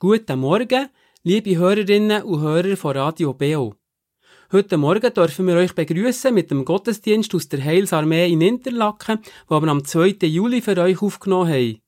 Guten 0.00 0.38
Morgen, 0.38 0.90
liebe 1.24 1.56
Hörerinnen 1.56 2.22
und 2.22 2.40
Hörer 2.40 2.76
von 2.76 2.96
Radio 2.96 3.34
BO. 3.34 3.74
Heute 4.52 4.76
Morgen 4.76 5.12
dürfen 5.12 5.48
wir 5.48 5.56
euch 5.56 5.74
begrüßen 5.74 6.32
mit 6.32 6.52
dem 6.52 6.64
Gottesdienst 6.64 7.34
aus 7.34 7.48
der 7.48 7.64
Heilsarmee 7.64 8.30
in 8.30 8.40
Interlaken, 8.40 9.18
wo 9.48 9.60
wir 9.60 9.66
am 9.66 9.84
2. 9.84 10.18
Juli 10.22 10.62
für 10.62 10.78
euch 10.78 11.02
aufgenommen 11.02 11.48
haben. 11.52 11.80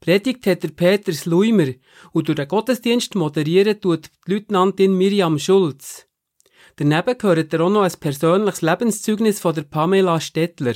Predigt 0.00 0.44
hat 0.48 0.64
der 0.64 0.70
Peter 0.70 1.12
Sluimer 1.12 1.74
und 2.10 2.26
durch 2.26 2.34
den 2.34 2.48
Gottesdienst 2.48 3.14
moderieren 3.14 3.80
tut 3.80 4.10
die 4.26 4.32
Leutnantin 4.32 4.98
Miriam 4.98 5.38
Schulz. 5.38 6.08
Daneben 6.74 7.16
gehört 7.16 7.54
er 7.54 7.60
auch 7.60 7.70
noch 7.70 7.82
ein 7.82 7.92
persönliches 8.00 8.62
Lebenszeugnis 8.62 9.38
von 9.38 9.54
der 9.54 9.62
Pamela 9.62 10.18
Stettler. 10.18 10.74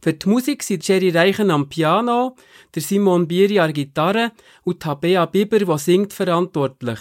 Für 0.00 0.12
die 0.12 0.28
Musik 0.28 0.62
sind 0.62 0.86
Jerry 0.86 1.10
Reichen 1.10 1.50
am 1.50 1.68
Piano, 1.68 2.36
der 2.74 2.82
Simon 2.82 3.26
Bieri 3.26 3.58
an 3.58 3.72
Gitarre 3.72 4.32
und 4.62 4.80
Tabea 4.80 5.26
Biber, 5.26 5.58
die 5.58 5.78
singt, 5.78 6.12
verantwortlich. 6.12 7.00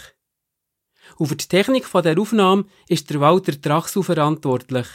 Und 1.18 1.28
für 1.28 1.36
die 1.36 1.48
Technik 1.48 1.86
der 1.92 2.20
Aufnahme 2.20 2.66
ist 2.88 3.10
der 3.10 3.22
Walter 3.22 3.54
Drachsu 3.54 4.02
verantwortlich. 4.02 4.88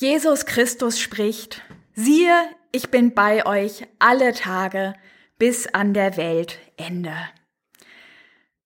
Jesus 0.00 0.46
Christus 0.46 1.00
spricht, 1.00 1.60
siehe, 1.92 2.32
ich 2.70 2.88
bin 2.88 3.14
bei 3.14 3.44
euch 3.44 3.84
alle 3.98 4.32
Tage 4.32 4.94
bis 5.38 5.66
an 5.66 5.92
der 5.92 6.16
Weltende. 6.16 7.16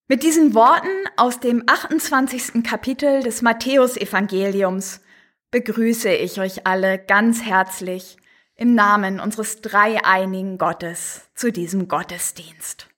Mit 0.08 0.24
diesen 0.24 0.54
Worten 0.54 0.90
aus 1.16 1.40
dem 1.40 1.64
28. 1.66 2.62
Kapitel 2.62 3.22
des 3.22 3.40
Matthäusevangeliums 3.40 5.00
begrüße 5.50 6.12
ich 6.12 6.38
euch 6.38 6.66
alle 6.66 6.98
ganz 6.98 7.42
herzlich 7.42 8.18
im 8.54 8.74
Namen 8.74 9.18
unseres 9.18 9.62
dreieinigen 9.62 10.58
Gottes 10.58 11.30
zu 11.34 11.50
diesem 11.50 11.88
Gottesdienst. 11.88 12.91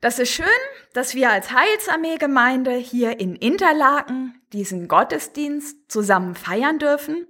Das 0.00 0.18
ist 0.18 0.30
schön, 0.30 0.46
dass 0.94 1.14
wir 1.14 1.30
als 1.30 1.52
Heilsarmee-Gemeinde 1.52 2.72
hier 2.72 3.20
in 3.20 3.36
Interlaken 3.36 4.40
diesen 4.54 4.88
Gottesdienst 4.88 5.76
zusammen 5.92 6.34
feiern 6.34 6.78
dürfen. 6.78 7.26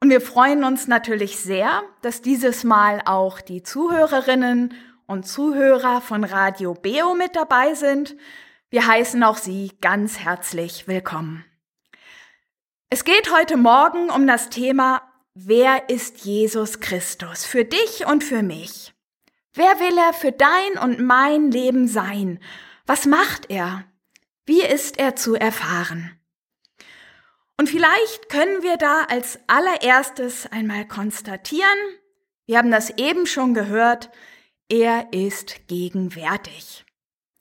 Und 0.00 0.10
wir 0.10 0.20
freuen 0.20 0.64
uns 0.64 0.86
natürlich 0.86 1.38
sehr, 1.38 1.82
dass 2.02 2.20
dieses 2.20 2.62
Mal 2.62 3.00
auch 3.06 3.40
die 3.40 3.62
Zuhörerinnen 3.62 4.74
und 5.06 5.26
Zuhörer 5.26 6.02
von 6.02 6.24
Radio 6.24 6.74
Beo 6.74 7.14
mit 7.14 7.36
dabei 7.36 7.72
sind. 7.72 8.16
Wir 8.68 8.86
heißen 8.86 9.22
auch 9.22 9.38
Sie 9.38 9.72
ganz 9.80 10.18
herzlich 10.18 10.88
willkommen. 10.88 11.44
Es 12.90 13.04
geht 13.04 13.32
heute 13.32 13.56
Morgen 13.56 14.10
um 14.10 14.26
das 14.26 14.50
Thema 14.50 15.00
Wer 15.34 15.88
ist 15.88 16.26
Jesus 16.26 16.80
Christus? 16.80 17.46
Für 17.46 17.64
dich 17.64 18.04
und 18.04 18.22
für 18.22 18.42
mich. 18.42 18.91
Wer 19.54 19.80
will 19.80 19.98
er 19.98 20.12
für 20.12 20.32
dein 20.32 20.78
und 20.82 21.00
mein 21.00 21.50
Leben 21.50 21.86
sein? 21.86 22.40
Was 22.86 23.06
macht 23.06 23.50
er? 23.50 23.84
Wie 24.46 24.62
ist 24.62 24.98
er 24.98 25.14
zu 25.14 25.34
erfahren? 25.34 26.18
Und 27.58 27.68
vielleicht 27.68 28.28
können 28.28 28.62
wir 28.62 28.76
da 28.76 29.04
als 29.04 29.38
allererstes 29.46 30.46
einmal 30.46 30.88
konstatieren, 30.88 31.78
wir 32.46 32.58
haben 32.58 32.70
das 32.70 32.90
eben 32.98 33.26
schon 33.26 33.54
gehört, 33.54 34.10
er 34.68 35.12
ist 35.12 35.68
gegenwärtig. 35.68 36.84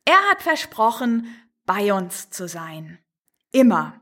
Er 0.05 0.21
hat 0.29 0.41
versprochen, 0.41 1.35
bei 1.66 1.94
uns 1.94 2.29
zu 2.29 2.47
sein. 2.47 3.00
Immer. 3.51 4.00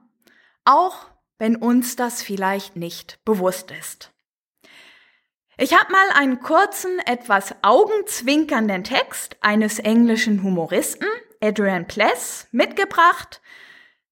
Auch 0.66 1.08
wenn 1.38 1.56
uns 1.56 1.96
das 1.96 2.22
vielleicht 2.22 2.76
nicht 2.76 3.24
bewusst 3.24 3.72
ist. 3.72 4.12
Ich 5.62 5.78
habe 5.78 5.92
mal 5.92 6.10
einen 6.14 6.40
kurzen, 6.40 7.00
etwas 7.00 7.54
augenzwinkernden 7.64 8.86
Text 8.86 9.36
eines 9.42 9.78
englischen 9.78 10.42
Humoristen, 10.42 11.06
Adrian 11.42 11.86
Pless, 11.86 12.48
mitgebracht, 12.54 13.42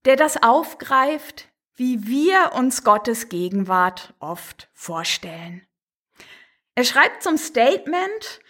der 0.03 0.17
das 0.17 0.43
aufgreift, 0.43 1.47
wie 1.73 2.05
wir 2.05 2.51
uns 2.53 2.83
Gottes 2.83 3.29
Gegenwart 3.29 4.13
oft 4.19 4.67
vorstellen. 4.73 5.65
Er 6.75 6.83
schreibt 6.83 7.23
zum 7.23 7.37
Statement, 7.37 8.41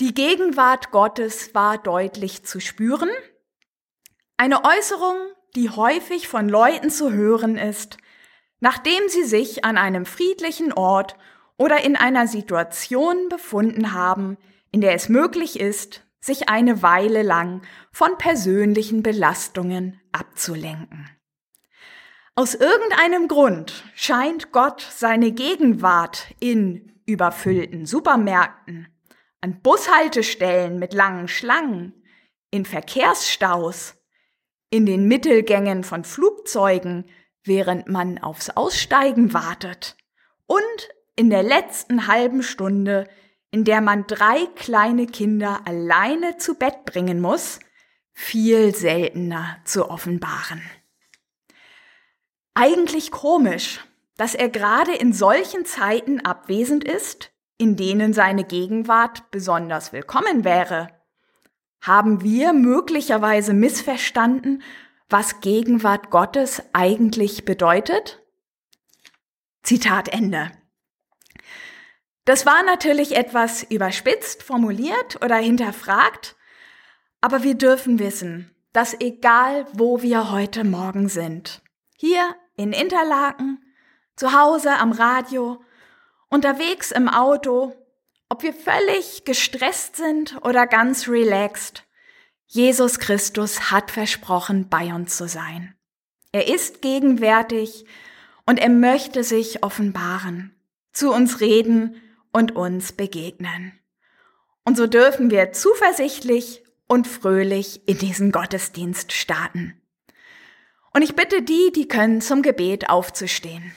die 0.00 0.14
Gegenwart 0.14 0.92
Gottes 0.92 1.54
war 1.54 1.76
deutlich 1.76 2.42
zu 2.46 2.58
spüren. 2.58 3.10
Eine 4.38 4.64
Äußerung, 4.64 5.18
die 5.56 5.68
häufig 5.68 6.26
von 6.26 6.48
Leuten 6.48 6.88
zu 6.88 7.12
hören 7.12 7.58
ist, 7.58 7.98
nachdem 8.60 9.10
sie 9.10 9.24
sich 9.24 9.66
an 9.66 9.76
einem 9.76 10.06
friedlichen 10.06 10.72
Ort 10.72 11.16
oder 11.60 11.84
in 11.84 11.94
einer 11.94 12.26
Situation 12.26 13.28
befunden 13.28 13.92
haben, 13.92 14.38
in 14.72 14.80
der 14.80 14.94
es 14.94 15.10
möglich 15.10 15.60
ist, 15.60 16.06
sich 16.18 16.48
eine 16.48 16.82
Weile 16.82 17.20
lang 17.20 17.60
von 17.92 18.16
persönlichen 18.16 19.02
Belastungen 19.02 20.00
abzulenken. 20.10 21.10
Aus 22.34 22.54
irgendeinem 22.54 23.28
Grund 23.28 23.84
scheint 23.94 24.52
Gott 24.52 24.80
seine 24.80 25.32
Gegenwart 25.32 26.34
in 26.40 26.98
überfüllten 27.04 27.84
Supermärkten, 27.84 28.88
an 29.42 29.60
Bushaltestellen 29.60 30.78
mit 30.78 30.94
langen 30.94 31.28
Schlangen, 31.28 32.02
in 32.50 32.64
Verkehrsstaus, 32.64 33.96
in 34.70 34.86
den 34.86 35.06
Mittelgängen 35.06 35.84
von 35.84 36.04
Flugzeugen, 36.04 37.10
während 37.44 37.86
man 37.86 38.16
aufs 38.16 38.48
Aussteigen 38.48 39.34
wartet 39.34 39.98
und 40.46 40.88
in 41.20 41.28
der 41.28 41.42
letzten 41.42 42.06
halben 42.06 42.42
Stunde, 42.42 43.06
in 43.50 43.64
der 43.64 43.82
man 43.82 44.06
drei 44.06 44.46
kleine 44.56 45.04
Kinder 45.04 45.60
alleine 45.66 46.38
zu 46.38 46.54
Bett 46.54 46.86
bringen 46.86 47.20
muss, 47.20 47.60
viel 48.14 48.74
seltener 48.74 49.58
zu 49.66 49.90
offenbaren. 49.90 50.62
Eigentlich 52.54 53.10
komisch, 53.10 53.84
dass 54.16 54.34
er 54.34 54.48
gerade 54.48 54.94
in 54.94 55.12
solchen 55.12 55.66
Zeiten 55.66 56.20
abwesend 56.20 56.84
ist, 56.84 57.32
in 57.58 57.76
denen 57.76 58.14
seine 58.14 58.44
Gegenwart 58.44 59.30
besonders 59.30 59.92
willkommen 59.92 60.42
wäre. 60.42 60.88
Haben 61.82 62.22
wir 62.22 62.54
möglicherweise 62.54 63.52
missverstanden, 63.52 64.62
was 65.10 65.40
Gegenwart 65.40 66.08
Gottes 66.08 66.62
eigentlich 66.72 67.44
bedeutet? 67.44 68.22
Zitat 69.62 70.08
Ende. 70.08 70.50
Das 72.30 72.46
war 72.46 72.62
natürlich 72.62 73.16
etwas 73.16 73.64
überspitzt 73.64 74.44
formuliert 74.44 75.20
oder 75.20 75.34
hinterfragt, 75.34 76.36
aber 77.20 77.42
wir 77.42 77.56
dürfen 77.56 77.98
wissen, 77.98 78.54
dass 78.72 78.94
egal 79.00 79.66
wo 79.72 80.00
wir 80.00 80.30
heute 80.30 80.62
Morgen 80.62 81.08
sind, 81.08 81.60
hier 81.96 82.36
in 82.54 82.72
Interlaken, 82.72 83.58
zu 84.14 84.32
Hause 84.32 84.76
am 84.76 84.92
Radio, 84.92 85.60
unterwegs 86.28 86.92
im 86.92 87.08
Auto 87.08 87.74
Ob 88.28 88.44
wir 88.44 88.54
völlig 88.54 89.24
gestresst 89.24 89.96
sind 89.96 90.36
oder 90.44 90.68
ganz 90.68 91.08
relaxed, 91.08 91.82
Jesus 92.46 93.00
Christus 93.00 93.72
hat 93.72 93.90
versprochen, 93.90 94.68
bei 94.68 94.94
uns 94.94 95.16
zu 95.16 95.26
sein. 95.26 95.74
Er 96.30 96.46
ist 96.46 96.80
gegenwärtig 96.80 97.86
und 98.46 98.60
er 98.60 98.70
möchte 98.70 99.24
sich 99.24 99.64
offenbaren, 99.64 100.54
zu 100.92 101.12
uns 101.12 101.40
reden 101.40 102.00
und 102.32 102.54
uns 102.56 102.92
begegnen. 102.92 103.78
Und 104.64 104.76
so 104.76 104.86
dürfen 104.86 105.30
wir 105.30 105.52
zuversichtlich 105.52 106.62
und 106.86 107.06
fröhlich 107.06 107.88
in 107.88 107.98
diesen 107.98 108.32
Gottesdienst 108.32 109.12
starten. 109.12 109.80
Und 110.92 111.02
ich 111.02 111.14
bitte 111.14 111.42
die, 111.42 111.70
die 111.72 111.88
können, 111.88 112.20
zum 112.20 112.42
Gebet 112.42 112.90
aufzustehen. 112.90 113.72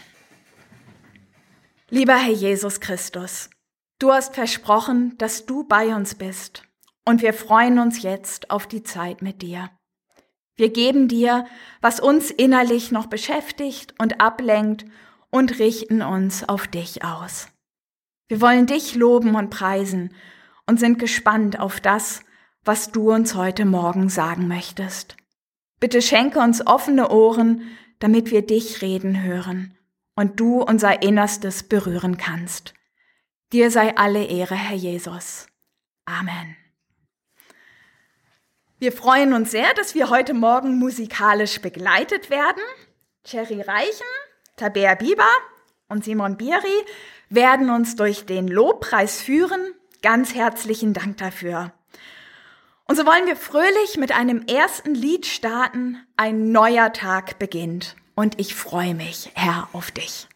Lieber 1.89 2.15
Herr 2.15 2.33
Jesus 2.33 2.79
Christus, 2.79 3.49
du 3.99 4.11
hast 4.11 4.33
versprochen, 4.33 5.15
dass 5.19 5.45
du 5.45 5.63
bei 5.63 5.95
uns 5.95 6.15
bist. 6.15 6.63
Und 7.05 7.21
wir 7.21 7.33
freuen 7.33 7.79
uns 7.79 8.01
jetzt 8.01 8.49
auf 8.49 8.65
die 8.65 8.81
Zeit 8.81 9.21
mit 9.21 9.41
dir. 9.41 9.69
Wir 10.55 10.71
geben 10.71 11.07
dir, 11.07 11.45
was 11.81 11.99
uns 11.99 12.31
innerlich 12.31 12.91
noch 12.91 13.07
beschäftigt 13.07 13.93
und 13.99 14.21
ablenkt 14.21 14.85
und 15.29 15.59
richten 15.59 16.01
uns 16.01 16.47
auf 16.47 16.67
dich 16.67 17.03
aus. 17.03 17.47
Wir 18.27 18.41
wollen 18.41 18.65
dich 18.65 18.95
loben 18.95 19.35
und 19.35 19.49
preisen 19.49 20.13
und 20.65 20.79
sind 20.79 20.99
gespannt 20.99 21.59
auf 21.59 21.79
das, 21.81 22.21
was 22.63 22.91
du 22.91 23.11
uns 23.11 23.35
heute 23.35 23.65
Morgen 23.65 24.09
sagen 24.09 24.47
möchtest. 24.47 25.17
Bitte 25.79 26.01
schenke 26.01 26.39
uns 26.39 26.65
offene 26.65 27.09
Ohren, 27.09 27.63
damit 27.99 28.31
wir 28.31 28.41
dich 28.41 28.81
reden 28.81 29.21
hören 29.21 29.77
und 30.15 30.39
du 30.39 30.61
unser 30.61 31.01
Innerstes 31.01 31.63
berühren 31.63 32.17
kannst. 32.17 32.73
Dir 33.51 33.69
sei 33.69 33.95
alle 33.97 34.25
Ehre, 34.25 34.55
Herr 34.55 34.75
Jesus. 34.75 35.47
Amen. 36.05 36.55
Wir 38.79 38.91
freuen 38.91 39.33
uns 39.33 39.51
sehr, 39.51 39.73
dass 39.75 39.95
wir 39.95 40.09
heute 40.09 40.33
Morgen 40.33 40.77
musikalisch 40.77 41.61
begleitet 41.61 42.29
werden. 42.29 42.63
Cherry 43.23 43.61
Reichen, 43.61 44.07
Tabea 44.57 44.95
Bieber 44.95 45.29
und 45.87 46.03
Simon 46.03 46.35
Biri 46.35 46.85
werden 47.33 47.69
uns 47.69 47.95
durch 47.95 48.25
den 48.25 48.47
Lobpreis 48.47 49.21
führen. 49.21 49.73
Ganz 50.01 50.33
herzlichen 50.35 50.93
Dank 50.93 51.17
dafür. 51.17 51.73
Und 52.85 52.97
so 52.97 53.05
wollen 53.05 53.25
wir 53.25 53.35
fröhlich 53.35 53.97
mit 53.97 54.11
einem 54.11 54.45
ersten 54.45 54.93
Lied 54.93 55.25
starten. 55.25 55.97
Ein 56.17 56.51
neuer 56.51 56.91
Tag 56.93 57.39
beginnt. 57.39 57.95
Und 58.15 58.39
ich 58.39 58.53
freue 58.53 58.93
mich, 58.93 59.31
Herr, 59.33 59.69
auf 59.73 59.91
dich. 59.91 60.27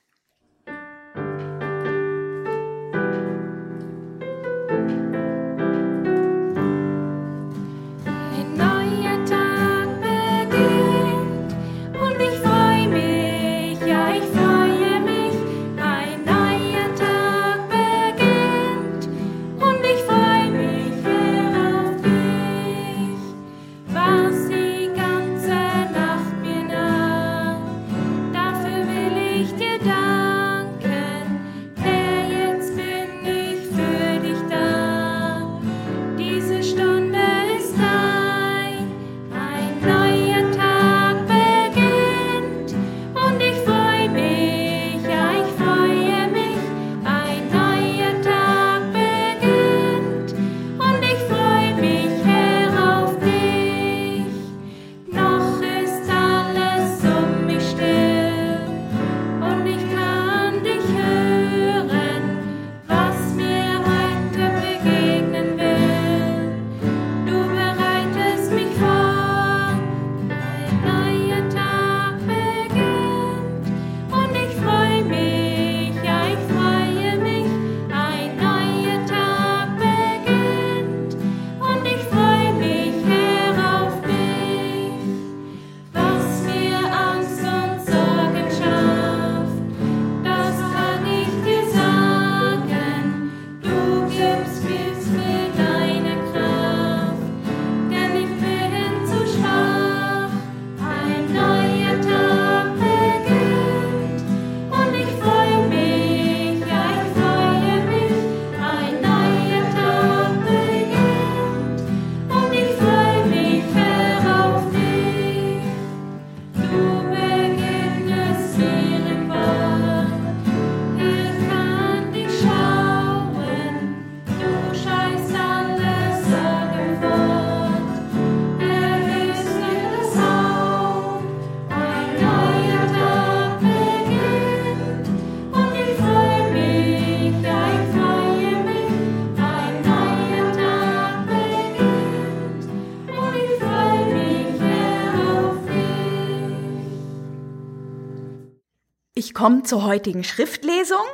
Ich 149.37 149.43
komme 149.43 149.61
zur 149.61 149.83
heutigen 149.83 150.23
Schriftlesung. 150.23 151.05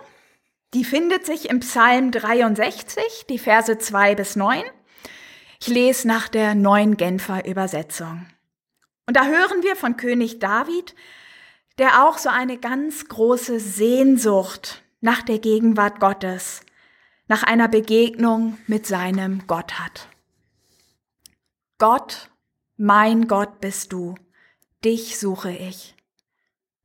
Die 0.73 0.85
findet 0.85 1.25
sich 1.25 1.49
im 1.49 1.59
Psalm 1.59 2.09
63, 2.09 3.25
die 3.27 3.37
Verse 3.37 3.77
2 3.77 4.15
bis 4.15 4.37
9. 4.37 4.63
Ich 5.59 5.67
lese 5.67 6.07
nach 6.07 6.29
der 6.29 6.55
neuen 6.55 6.95
Genfer 6.95 7.45
Übersetzung. 7.45 8.25
Und 9.07 9.17
da 9.17 9.25
hören 9.25 9.61
wir 9.63 9.75
von 9.75 9.97
König 9.97 10.39
David, 10.39 10.95
der 11.77 12.05
auch 12.05 12.17
so 12.17 12.29
eine 12.29 12.57
ganz 12.57 13.09
große 13.09 13.59
Sehnsucht 13.59 14.83
nach 15.01 15.21
der 15.21 15.39
Gegenwart 15.39 15.99
Gottes, 15.99 16.61
nach 17.27 17.43
einer 17.43 17.67
Begegnung 17.67 18.57
mit 18.67 18.87
seinem 18.87 19.47
Gott 19.47 19.79
hat. 19.79 20.07
Gott, 21.77 22.29
mein 22.77 23.27
Gott 23.27 23.59
bist 23.59 23.91
du, 23.91 24.15
dich 24.81 25.19
suche 25.19 25.51
ich. 25.51 25.93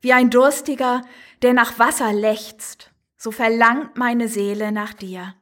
Wie 0.01 0.13
ein 0.13 0.31
Durstiger, 0.31 1.03
der 1.43 1.53
nach 1.53 1.79
Wasser 1.79 2.13
lechzt, 2.13 2.93
so 3.17 3.31
verlangt 3.31 3.97
meine 3.97 4.29
Seele 4.29 4.73
nach 4.73 4.93
dir. 4.93 5.35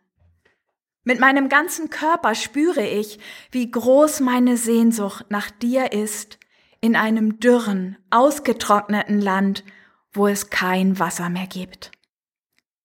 Mit 1.05 1.21
meinem 1.21 1.49
ganzen 1.49 1.91
Körper 1.91 2.35
spüre 2.35 2.87
ich, 2.87 3.19
wie 3.51 3.71
groß 3.71 4.21
meine 4.21 4.57
Sehnsucht 4.57 5.27
nach 5.31 5.51
dir 5.51 5.93
ist, 5.93 6.39
in 6.81 6.97
einem 6.97 7.39
dürren, 7.39 7.97
ausgetrockneten 8.11 9.21
Land, 9.21 9.65
wo 10.13 10.27
es 10.27 10.51
kein 10.51 10.99
Wasser 10.99 11.29
mehr 11.29 11.47
gibt. 11.47 11.93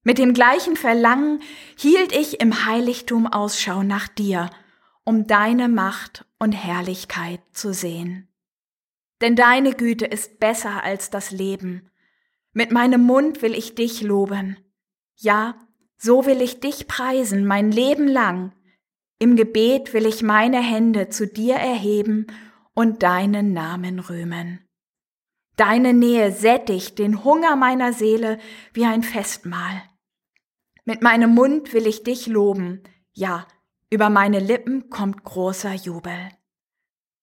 Mit 0.04 0.18
dem 0.18 0.34
gleichen 0.34 0.76
Verlangen 0.76 1.42
hielt 1.78 2.12
ich 2.12 2.40
im 2.42 2.66
Heiligtum 2.66 3.28
Ausschau 3.28 3.84
nach 3.84 4.08
dir, 4.08 4.50
um 5.04 5.28
deine 5.28 5.68
Macht 5.68 6.26
und 6.40 6.54
Herrlichkeit 6.54 7.42
zu 7.52 7.74
sehen 7.74 8.28
denn 9.22 9.36
deine 9.36 9.74
Güte 9.74 10.06
ist 10.06 10.40
besser 10.40 10.84
als 10.84 11.10
das 11.10 11.32
Leben. 11.32 11.90
Mit 12.54 12.72
meinem 12.72 13.04
Mund 13.04 13.42
will 13.42 13.54
ich 13.54 13.76
dich 13.76 14.02
loben. 14.02 14.58
Ja, 15.16 15.56
So 16.04 16.26
will 16.26 16.42
ich 16.42 16.60
dich 16.60 16.88
preisen 16.88 17.46
mein 17.46 17.72
Leben 17.72 18.08
lang. 18.08 18.54
Im 19.20 19.36
Gebet 19.36 19.94
will 19.94 20.08
ich 20.08 20.24
meine 20.24 20.60
Hände 20.60 21.10
zu 21.10 21.28
dir 21.28 21.56
erheben 21.56 22.26
und 22.74 23.04
deinen 23.04 23.54
Namen 23.54 24.00
rühmen. 24.00 24.68
Deine 25.58 25.94
Nähe 25.94 26.32
sättigt 26.32 26.98
den 26.98 27.24
Hunger 27.24 27.56
meiner 27.56 27.94
Seele 27.94 28.40
wie 28.74 28.86
ein 28.86 29.04
Festmahl. 29.04 29.84
Mit 30.86 31.04
meinem 31.04 31.36
Mund 31.36 31.72
will 31.72 31.86
ich 31.86 32.02
dich 32.02 32.26
loben, 32.26 32.82
ja, 33.14 33.48
über 33.92 34.10
meine 34.10 34.40
Lippen 34.40 34.90
kommt 34.90 35.24
großer 35.24 35.74
Jubel. 35.74 36.30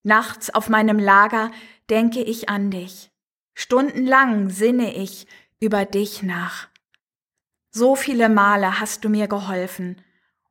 Nachts 0.04 0.50
auf 0.50 0.68
meinem 0.68 1.00
Lager 1.00 1.50
denke 1.90 2.23
ich 2.23 2.49
an 2.49 2.70
dich. 2.70 3.11
Stundenlang 3.60 4.50
sinne 4.50 4.94
ich 4.94 5.26
über 5.58 5.84
dich 5.84 6.22
nach. 6.22 6.68
So 7.72 7.96
viele 7.96 8.28
Male 8.28 8.78
hast 8.78 9.04
du 9.04 9.08
mir 9.08 9.26
geholfen, 9.26 10.00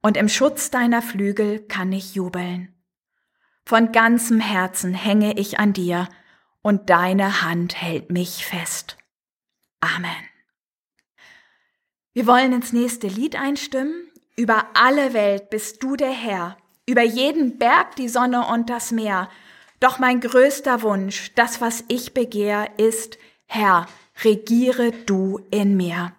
und 0.01 0.17
im 0.17 0.27
Schutz 0.27 0.71
deiner 0.71 1.01
Flügel 1.01 1.59
kann 1.59 1.93
ich 1.93 2.15
jubeln. 2.15 2.75
Von 3.65 3.93
ganzem 3.93 4.41
Herzen 4.41 4.93
hänge 4.93 5.39
ich 5.39 5.57
an 5.57 5.71
dir, 5.71 6.09
und 6.61 6.89
deine 6.89 7.41
Hand 7.43 7.81
hält 7.81 8.11
mich 8.11 8.45
fest. 8.45 8.97
Amen. 9.79 10.11
Wir 12.11 12.27
wollen 12.27 12.51
ins 12.51 12.73
nächste 12.73 13.07
Lied 13.07 13.37
einstimmen. 13.37 14.11
Über 14.35 14.65
alle 14.73 15.13
Welt 15.13 15.49
bist 15.49 15.81
du 15.81 15.95
der 15.95 16.11
Herr, 16.11 16.57
über 16.85 17.03
jeden 17.03 17.57
Berg 17.57 17.95
die 17.95 18.09
Sonne 18.09 18.45
und 18.47 18.69
das 18.69 18.91
Meer. 18.91 19.29
Doch 19.79 19.99
mein 19.99 20.21
größter 20.21 20.81
Wunsch, 20.81 21.31
das, 21.35 21.61
was 21.61 21.83
ich 21.87 22.13
begehr, 22.13 22.69
ist, 22.77 23.17
Herr, 23.45 23.87
regiere 24.23 24.91
du 24.91 25.39
in 25.51 25.77
mir. 25.77 26.13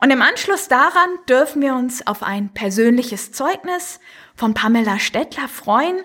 Und 0.00 0.10
im 0.10 0.22
Anschluss 0.22 0.68
daran 0.68 1.10
dürfen 1.28 1.62
wir 1.62 1.74
uns 1.74 2.06
auf 2.06 2.22
ein 2.22 2.52
persönliches 2.52 3.32
Zeugnis 3.32 4.00
von 4.34 4.54
Pamela 4.54 4.98
Stettler 4.98 5.48
freuen, 5.48 6.02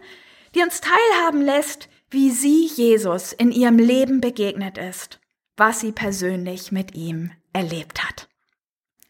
die 0.54 0.62
uns 0.62 0.82
teilhaben 0.82 1.42
lässt, 1.42 1.90
wie 2.10 2.32
sie 2.32 2.68
Jesus 2.68 3.34
in 3.34 3.52
ihrem 3.52 3.78
Leben 3.78 4.22
begegnet 4.22 4.78
ist, 4.78 5.20
was 5.56 5.80
sie 5.80 5.92
persönlich 5.92 6.72
mit 6.72 6.96
ihm 6.96 7.32
erlebt 7.54 8.04
hat. 8.08 8.30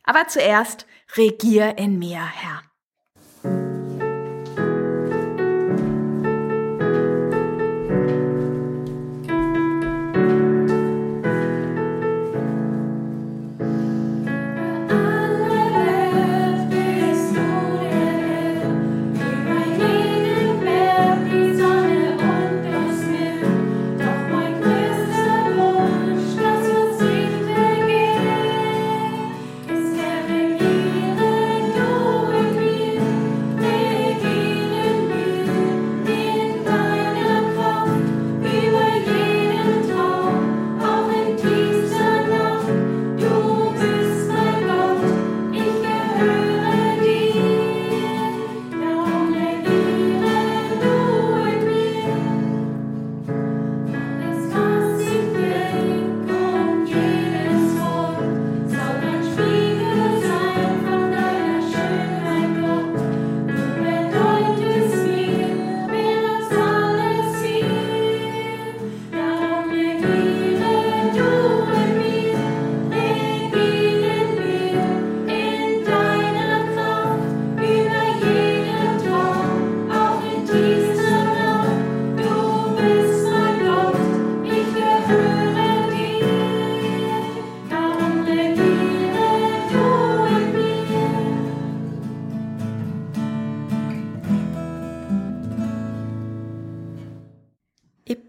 Aber 0.03 0.27
zuerst 0.27 0.85
regier 1.17 1.77
in 1.77 1.99
mir, 1.99 2.25
Herr. 2.25 2.63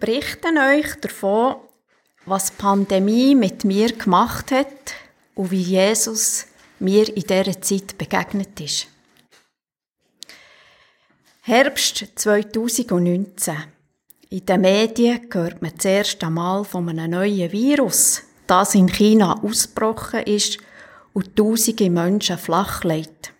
Berichte 0.09 0.49
euch 0.49 0.95
davon, 1.03 1.57
was 2.25 2.47
die 2.47 2.57
Pandemie 2.57 3.35
mit 3.35 3.65
mir 3.65 3.93
gemacht 3.93 4.51
hat 4.53 4.95
und 5.35 5.51
wie 5.51 5.61
Jesus 5.61 6.47
mir 6.79 7.15
in 7.15 7.25
dieser 7.25 7.61
Zeit 7.61 7.99
begegnet 7.99 8.59
ist. 8.59 8.87
Herbst 11.43 12.07
2019. 12.15 13.55
In 14.31 14.47
den 14.47 14.61
Medien 14.63 15.29
hört 15.31 15.61
man 15.61 15.79
zuerst 15.79 16.25
einmal 16.25 16.65
von 16.65 16.89
einem 16.89 17.11
neuen 17.11 17.53
Virus, 17.53 18.23
das 18.47 18.75
in 18.75 18.89
China 18.89 19.39
ausgebrochen 19.43 20.23
ist 20.23 20.57
und 21.13 21.37
tausende 21.37 21.91
Menschen 21.91 22.39
flachlegt. 22.39 23.35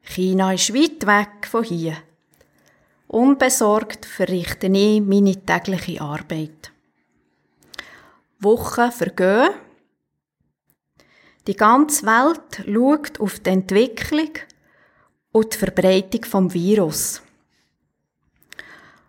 China 0.00 0.54
ist 0.54 0.72
weit 0.72 1.06
weg 1.06 1.46
von 1.46 1.64
hier. 1.64 1.98
Unbesorgt 3.06 4.06
verrichte 4.06 4.66
ich 4.66 5.00
meine 5.00 5.44
tägliche 5.44 6.00
Arbeit. 6.00 6.72
Wochen 8.40 8.90
vergehen. 8.90 9.50
Die 11.46 11.56
ganze 11.56 12.06
Welt 12.06 12.64
schaut 12.66 13.20
auf 13.20 13.40
die 13.40 13.50
Entwicklung 13.50 14.30
und 15.32 15.52
die 15.52 15.58
Verbreitung 15.58 16.24
vom 16.24 16.52
Virus. 16.52 17.22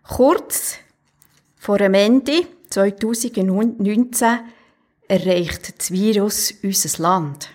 Kurz 0.04 0.78
vor 1.58 1.78
dem 1.78 1.94
Ende 1.94 2.46
2019 2.70 4.40
erreicht 5.08 5.80
das 5.80 5.92
Virus 5.92 6.54
unser 6.62 7.02
Land. 7.02 7.50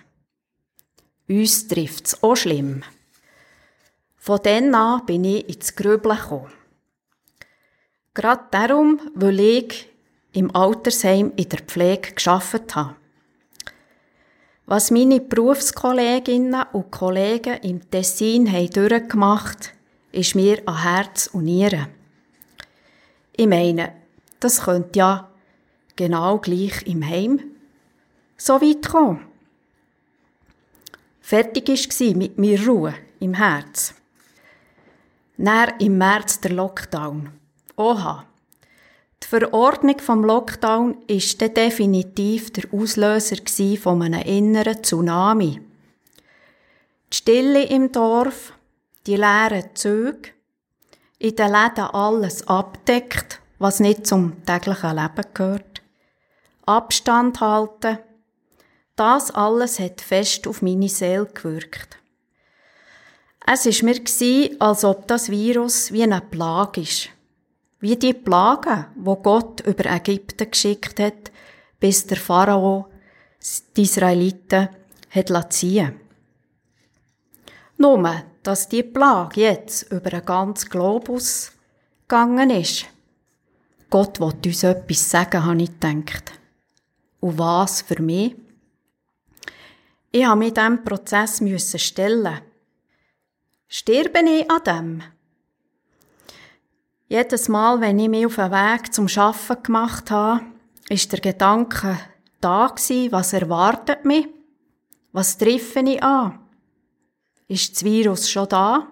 Uns 1.29 1.67
trifft 1.67 2.07
es 2.07 2.23
auch 2.23 2.35
schlimm. 2.35 2.83
Von 4.23 4.39
dann 4.43 4.75
an 4.75 5.03
bin 5.07 5.23
ich 5.23 5.49
ins 5.49 5.75
Grübeln 5.75 6.15
gekommen. 6.15 6.51
Gerade 8.13 8.43
darum, 8.51 8.99
weil 9.15 9.39
ich 9.39 9.89
im 10.33 10.55
Altersheim 10.55 11.33
in 11.35 11.49
der 11.49 11.61
Pflege 11.61 12.13
geschafft 12.13 12.75
habe. 12.75 12.95
Was 14.67 14.91
meine 14.91 15.21
Berufskolleginnen 15.21 16.65
und 16.71 16.91
Kollegen 16.91 17.57
im 17.63 17.89
Tessin 17.89 18.51
haben 18.51 18.69
durchgemacht, 18.69 19.73
ist 20.11 20.35
mir 20.35 20.61
an 20.67 20.83
Herz 20.83 21.25
und 21.33 21.45
Nieren. 21.45 21.87
Ich 23.35 23.47
meine, 23.47 23.91
das 24.39 24.61
könnte 24.61 24.99
ja 24.99 25.31
genau 25.95 26.37
gleich 26.37 26.85
im 26.85 27.03
Heim 27.03 27.39
so 28.37 28.61
weit 28.61 28.87
kommen. 28.87 29.25
Fertig 31.21 31.69
war 31.69 32.17
mit 32.17 32.37
mir 32.37 32.67
Ruhe 32.67 32.93
im 33.19 33.33
Herz. 33.33 33.95
Dann 35.43 35.73
im 35.79 35.97
März 35.97 36.39
der 36.41 36.51
Lockdown. 36.51 37.31
Oha. 37.75 38.25
Die 39.23 39.27
Verordnung 39.27 39.97
vom 39.97 40.23
Lockdown 40.23 41.01
ist 41.07 41.41
definitiv 41.41 42.53
der 42.53 42.71
Auslöser 42.71 43.37
von 43.81 44.03
einem 44.03 44.21
inneren 44.21 44.83
Tsunami. 44.83 45.59
Die 47.11 47.17
Stille 47.17 47.63
im 47.63 47.91
Dorf, 47.91 48.53
die 49.07 49.15
leeren 49.15 49.63
Züge, 49.73 50.29
in 51.17 51.35
den 51.35 51.51
Läden 51.51 51.85
alles 51.85 52.47
abdeckt, 52.47 53.39
was 53.57 53.79
nicht 53.79 54.05
zum 54.05 54.45
täglichen 54.45 54.95
Leben 54.95 55.25
gehört. 55.33 55.81
Abstand 56.67 57.41
halten. 57.41 57.97
Das 58.95 59.31
alles 59.31 59.79
hat 59.79 60.01
fest 60.01 60.45
auf 60.45 60.61
meine 60.61 60.87
Seele 60.87 61.25
gewirkt. 61.25 61.97
Es 63.45 63.65
war 63.65 63.89
mir, 63.89 64.55
als 64.59 64.83
ob 64.83 65.07
das 65.07 65.29
Virus 65.29 65.91
wie 65.91 66.03
eine 66.03 66.21
Plage 66.21 66.81
ist. 66.81 67.09
Wie 67.79 67.95
die 67.95 68.13
Plagen, 68.13 68.85
wo 68.95 69.15
Gott 69.15 69.61
über 69.61 69.85
Ägypten 69.85 70.51
geschickt 70.51 70.99
hat, 70.99 71.31
bis 71.79 72.05
der 72.05 72.17
Pharao 72.17 72.87
die 73.75 73.81
Israeliten 73.81 74.69
hat 75.09 75.53
ziehen 75.53 75.95
Nur, 77.77 78.23
dass 78.43 78.69
die 78.69 78.83
Plage 78.83 79.41
jetzt 79.41 79.91
über 79.91 80.11
den 80.11 80.25
ganzen 80.25 80.69
Globus 80.69 81.51
gegangen 82.07 82.51
ist. 82.51 82.85
Gott 83.89 84.19
will 84.19 84.33
uns 84.45 84.63
etwas 84.63 85.09
sagen, 85.09 85.43
habe 85.43 85.61
ich 85.61 85.79
gedacht. 85.79 86.31
Und 87.19 87.37
was 87.37 87.81
für 87.81 88.01
mich? 88.01 88.35
Ich 90.11 90.25
habe 90.25 90.39
mich 90.39 90.53
diesem 90.53 90.83
Prozess 90.83 91.41
stellen. 91.77 92.41
Stirbe 93.73 94.19
ich 94.19 94.51
an 94.51 94.63
dem? 94.67 95.03
Jedes 97.07 97.47
Mal, 97.47 97.79
wenn 97.79 97.99
ich 97.99 98.09
mich 98.09 98.25
auf 98.25 98.35
den 98.35 98.51
Weg 98.51 98.93
zum 98.93 99.07
Schaffen 99.07 99.63
gemacht 99.63 100.11
habe, 100.11 100.41
ist 100.89 101.09
der 101.13 101.21
Gedanke 101.21 101.97
da 102.41 102.67
gewesen, 102.67 103.13
was 103.13 103.31
erwartet 103.31 104.03
mich? 104.03 104.27
Was 105.13 105.37
treffe 105.37 105.79
ich 105.79 106.03
an? 106.03 106.37
Ist 107.47 107.73
das 107.73 107.85
Virus 107.85 108.29
schon 108.29 108.49
da? 108.49 108.91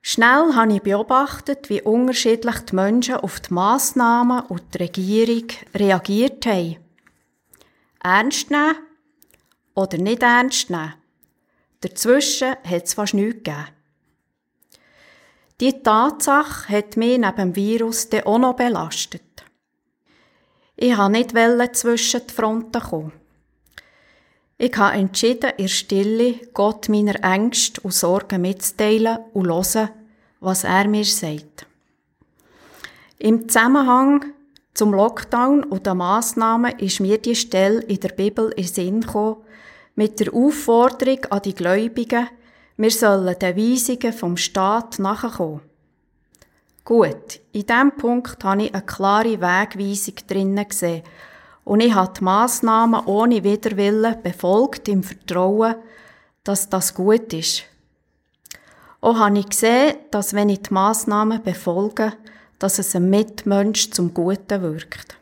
Schnell 0.00 0.54
habe 0.54 0.72
ich 0.72 0.80
beobachtet, 0.80 1.68
wie 1.68 1.82
unterschiedlich 1.82 2.58
die 2.60 2.74
Menschen 2.74 3.16
auf 3.16 3.38
die 3.40 3.52
Massnahmen 3.52 4.46
und 4.46 4.62
die 4.72 4.78
Regierung 4.78 5.48
reagiert 5.74 6.46
haben. 6.46 6.78
Ernst 8.02 8.50
nehmen 8.50 8.76
oder 9.74 9.98
nicht 9.98 10.22
ernst 10.22 10.70
nehmen. 10.70 10.94
Dazwischen 11.80 12.56
hat 12.64 12.84
es 12.84 12.94
fast 12.94 13.14
nichts 13.14 13.44
gegeben. 13.44 13.68
Die 15.60 15.82
Tatsache 15.82 16.68
hat 16.68 16.96
mich 16.96 17.18
neben 17.18 17.36
dem 17.36 17.56
Virus 17.56 18.08
dann 18.08 18.24
auch 18.24 18.38
noch 18.38 18.56
belastet. 18.56 19.22
Ich 20.76 20.96
wollte 20.96 21.56
nicht 21.56 21.76
zwischen 21.76 22.20
die 22.26 22.32
Fronten 22.32 22.80
kommen. 22.80 23.12
Ich 24.56 24.76
habe 24.76 24.96
entschieden, 24.96 25.52
in 25.56 25.68
Stille 25.68 26.34
Gott 26.52 26.88
meiner 26.88 27.22
Ängste 27.22 27.80
und 27.80 27.94
Sorgen 27.94 28.42
mitzuteilen 28.42 29.18
und 29.32 29.48
hören, 29.48 29.90
was 30.40 30.64
er 30.64 30.88
mir 30.88 31.04
sagt. 31.04 31.66
Im 33.18 33.48
Zusammenhang 33.48 34.24
zum 34.74 34.92
Lockdown 34.92 35.64
und 35.64 35.86
den 35.86 35.96
Massnahmen 35.96 36.78
ist 36.78 37.00
mir 37.00 37.18
die 37.18 37.34
Stelle 37.34 37.80
in 37.82 37.98
der 37.98 38.10
Bibel 38.10 38.50
in 38.50 38.64
Sinn 38.64 39.00
gekommen, 39.00 39.38
mit 39.98 40.20
der 40.20 40.32
Aufforderung 40.32 41.24
an 41.30 41.42
die 41.42 41.56
Gläubigen, 41.56 42.28
wir 42.76 42.90
sollen 42.92 43.36
den 43.36 43.56
Weisungen 43.56 44.12
vom 44.12 44.36
Staat 44.36 45.00
nachkommen. 45.00 45.60
Gut, 46.84 47.40
in 47.50 47.66
diesem 47.66 47.90
Punkt 47.96 48.44
habe 48.44 48.62
ich 48.62 48.72
eine 48.72 48.84
klare 48.84 49.40
Wegweisung 49.40 50.14
drinnen 50.28 50.68
gesehen 50.68 51.02
und 51.64 51.80
ich 51.80 51.92
habe 51.92 52.12
die 52.16 52.22
Massnahmen 52.22 53.06
ohne 53.06 53.42
Widerwillen 53.42 54.22
befolgt 54.22 54.86
im 54.86 55.02
Vertrauen, 55.02 55.74
dass 56.44 56.68
das 56.68 56.94
gut 56.94 57.32
ist. 57.32 57.64
Auch 59.00 59.18
habe 59.18 59.40
ich 59.40 59.48
gesehen, 59.48 59.96
dass 60.12 60.32
wenn 60.32 60.48
ich 60.48 60.62
die 60.62 60.74
Massnahmen 60.74 61.42
befolge, 61.42 62.12
dass 62.60 62.78
es 62.78 62.94
einem 62.94 63.10
Mitmensch 63.10 63.90
zum 63.90 64.14
Guten 64.14 64.62
wirkt. 64.62 65.18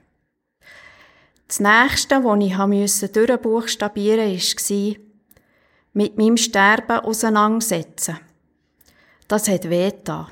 Das 1.49 1.61
Nächste, 1.61 2.25
was 2.25 3.03
ich 3.03 3.13
durchbuchstabieren 3.13 4.33
musste, 4.33 4.75
war, 4.75 4.97
mit 5.93 6.19
meinem 6.19 6.37
Sterben 6.37 7.01
auseinandersetzen. 7.01 8.19
Das 9.29 9.49
hat 9.49 9.71
weh 9.71 9.93
da. 10.05 10.29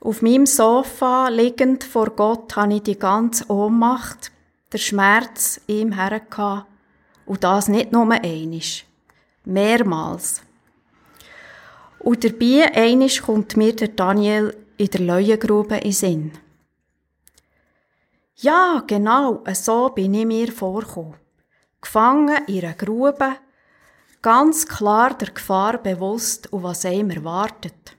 Auf 0.00 0.20
meinem 0.20 0.46
Sofa 0.46 1.28
liegend 1.28 1.82
vor 1.82 2.10
Gott 2.10 2.56
habe 2.56 2.74
ich 2.74 2.82
die 2.82 2.98
ganze 2.98 3.50
Ohnmacht, 3.50 4.32
der 4.72 4.78
Schmerz 4.78 5.60
ihm 5.66 5.92
hergehabt. 5.92 6.66
Und 7.24 7.42
das 7.42 7.68
nicht 7.68 7.90
nur 7.90 8.12
einisch. 8.12 8.84
Mehrmals. 9.46 10.42
Und 12.00 12.22
dabei 12.22 12.70
einisch 12.74 13.22
kommt 13.22 13.56
mir 13.56 13.74
der 13.74 13.88
Daniel 13.88 14.54
in 14.76 14.88
der 14.88 15.00
Leuengrube 15.00 15.76
in 15.76 15.92
Sinn. 15.92 16.32
Ja, 18.36 18.82
genau, 18.86 19.44
so 19.52 19.90
bin 19.90 20.14
ich 20.14 20.26
mir 20.26 20.50
vorgekommen. 20.50 21.14
Gefangen 21.80 22.44
in 22.46 22.64
einer 22.64 22.74
Grube, 22.74 23.36
ganz 24.22 24.66
klar 24.66 25.16
der 25.16 25.30
Gefahr 25.30 25.78
bewusst 25.78 26.52
und 26.52 26.64
was 26.64 26.84
einem 26.84 27.10
erwartet. 27.10 27.96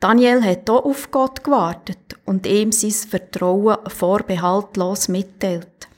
Daniel 0.00 0.44
hat 0.44 0.68
auch 0.68 0.84
auf 0.84 1.10
Gott 1.10 1.42
gewartet 1.42 2.18
und 2.24 2.46
ihm 2.46 2.70
sein 2.70 2.90
Vertrauen 2.90 3.78
vorbehaltlos 3.88 5.08
mitteilt. 5.08 5.88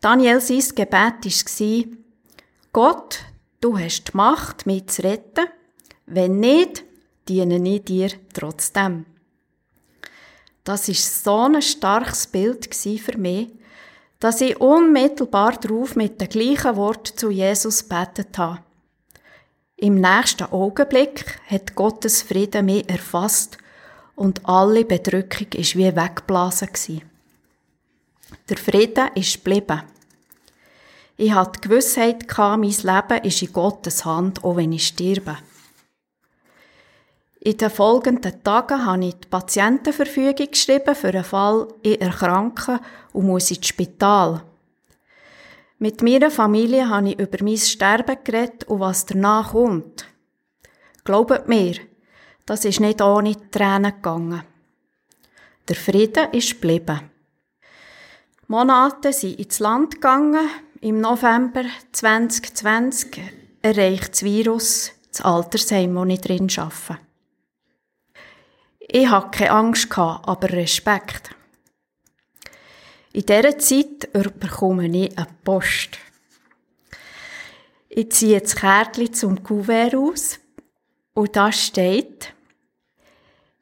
Daniel 0.00 0.40
sein 0.40 0.62
Gebet 0.74 1.24
war, 1.24 1.96
Gott, 2.72 3.18
du 3.60 3.78
hast 3.78 4.08
die 4.08 4.16
Macht, 4.16 4.64
mich 4.64 4.86
zu 4.86 5.02
retten. 5.02 5.46
Wenn 6.06 6.38
nicht, 6.38 6.84
diene 7.28 7.56
ich 7.68 7.84
dir 7.84 8.10
trotzdem. 8.32 9.06
Das 10.66 10.88
ist 10.88 11.22
so 11.22 11.42
ein 11.42 11.62
starkes 11.62 12.26
Bild 12.26 12.74
für 12.74 13.16
mich, 13.16 13.50
dass 14.18 14.40
ich 14.40 14.60
unmittelbar 14.60 15.52
darauf 15.52 15.94
mit 15.94 16.20
dem 16.20 16.28
gleichen 16.28 16.74
Wort 16.74 17.06
zu 17.06 17.30
Jesus 17.30 17.84
betet 17.84 18.36
habe. 18.36 18.58
Im 19.76 20.00
nächsten 20.00 20.50
Augenblick 20.50 21.38
hat 21.46 21.76
Gottes 21.76 22.22
Frieden 22.22 22.66
mich 22.66 22.90
erfasst 22.90 23.58
und 24.16 24.44
alle 24.44 24.84
Bedrückung 24.84 25.46
ist 25.54 25.76
wie 25.76 25.94
weggeblasen 25.94 26.70
Der 28.48 28.56
Frieden 28.56 29.10
ist 29.14 29.44
geblieben. 29.44 29.82
Ich 31.16 31.32
hatte 31.32 31.60
die 31.60 31.68
Gewissheit, 31.68 32.26
mein 32.36 32.62
Leben 32.62 33.22
ist 33.22 33.40
in 33.40 33.52
Gottes 33.52 34.04
Hand, 34.04 34.42
auch 34.42 34.56
wenn 34.56 34.72
ich 34.72 34.88
sterbe. 34.88 35.38
In 37.46 37.56
den 37.56 37.70
folgenden 37.70 38.42
Tagen 38.42 38.84
habe 38.84 39.04
ich 39.04 39.14
die 39.14 39.28
Patientenverfügung 39.28 40.50
geschrieben 40.50 40.96
für 40.96 41.10
einen 41.10 41.22
Fall, 41.22 41.68
ich 41.80 42.00
erkranke 42.00 42.80
und 43.12 43.26
muss 43.26 43.52
ins 43.52 43.68
Spital. 43.68 44.42
Mit 45.78 46.02
meiner 46.02 46.32
Familie 46.32 46.88
habe 46.88 47.10
ich 47.10 47.20
über 47.20 47.38
mein 47.44 47.56
Sterben 47.56 48.16
geredet 48.24 48.64
und 48.64 48.80
was 48.80 49.06
danach 49.06 49.52
kommt. 49.52 50.06
Glaubt 51.04 51.46
mir, 51.46 51.76
das 52.46 52.64
ist 52.64 52.80
nicht 52.80 53.00
ohne 53.00 53.36
Tränen 53.52 53.94
gegangen. 53.94 54.42
Der 55.68 55.76
Frieden 55.76 56.32
ist 56.32 56.50
geblieben. 56.50 57.12
Monate 58.48 59.12
sind 59.12 59.38
ins 59.38 59.60
Land 59.60 59.94
gegangen. 59.94 60.48
Im 60.80 61.00
November 61.00 61.62
2020 61.92 63.20
erreicht 63.62 64.14
das 64.14 64.24
Virus 64.24 64.90
das 65.12 65.20
Altersheim, 65.20 65.94
wo 65.94 66.04
ich 66.06 66.20
drin 66.20 66.48
arbeite. 66.56 67.05
Ich 68.88 69.08
hatte 69.08 69.38
keine 69.38 69.50
Angst, 69.50 69.98
aber 69.98 70.50
Respekt. 70.50 71.30
In 73.12 73.26
dieser 73.26 73.58
Zeit 73.58 74.12
bekomme 74.12 74.86
ich 74.86 75.18
eine 75.18 75.26
Post. 75.42 75.98
Ich 77.88 78.12
ziehe 78.12 78.40
das 78.40 78.54
Kärtchen 78.54 79.12
zum 79.12 79.42
Kuvert 79.42 79.94
aus 79.94 80.38
und 81.14 81.34
da 81.34 81.50
steht, 81.50 82.34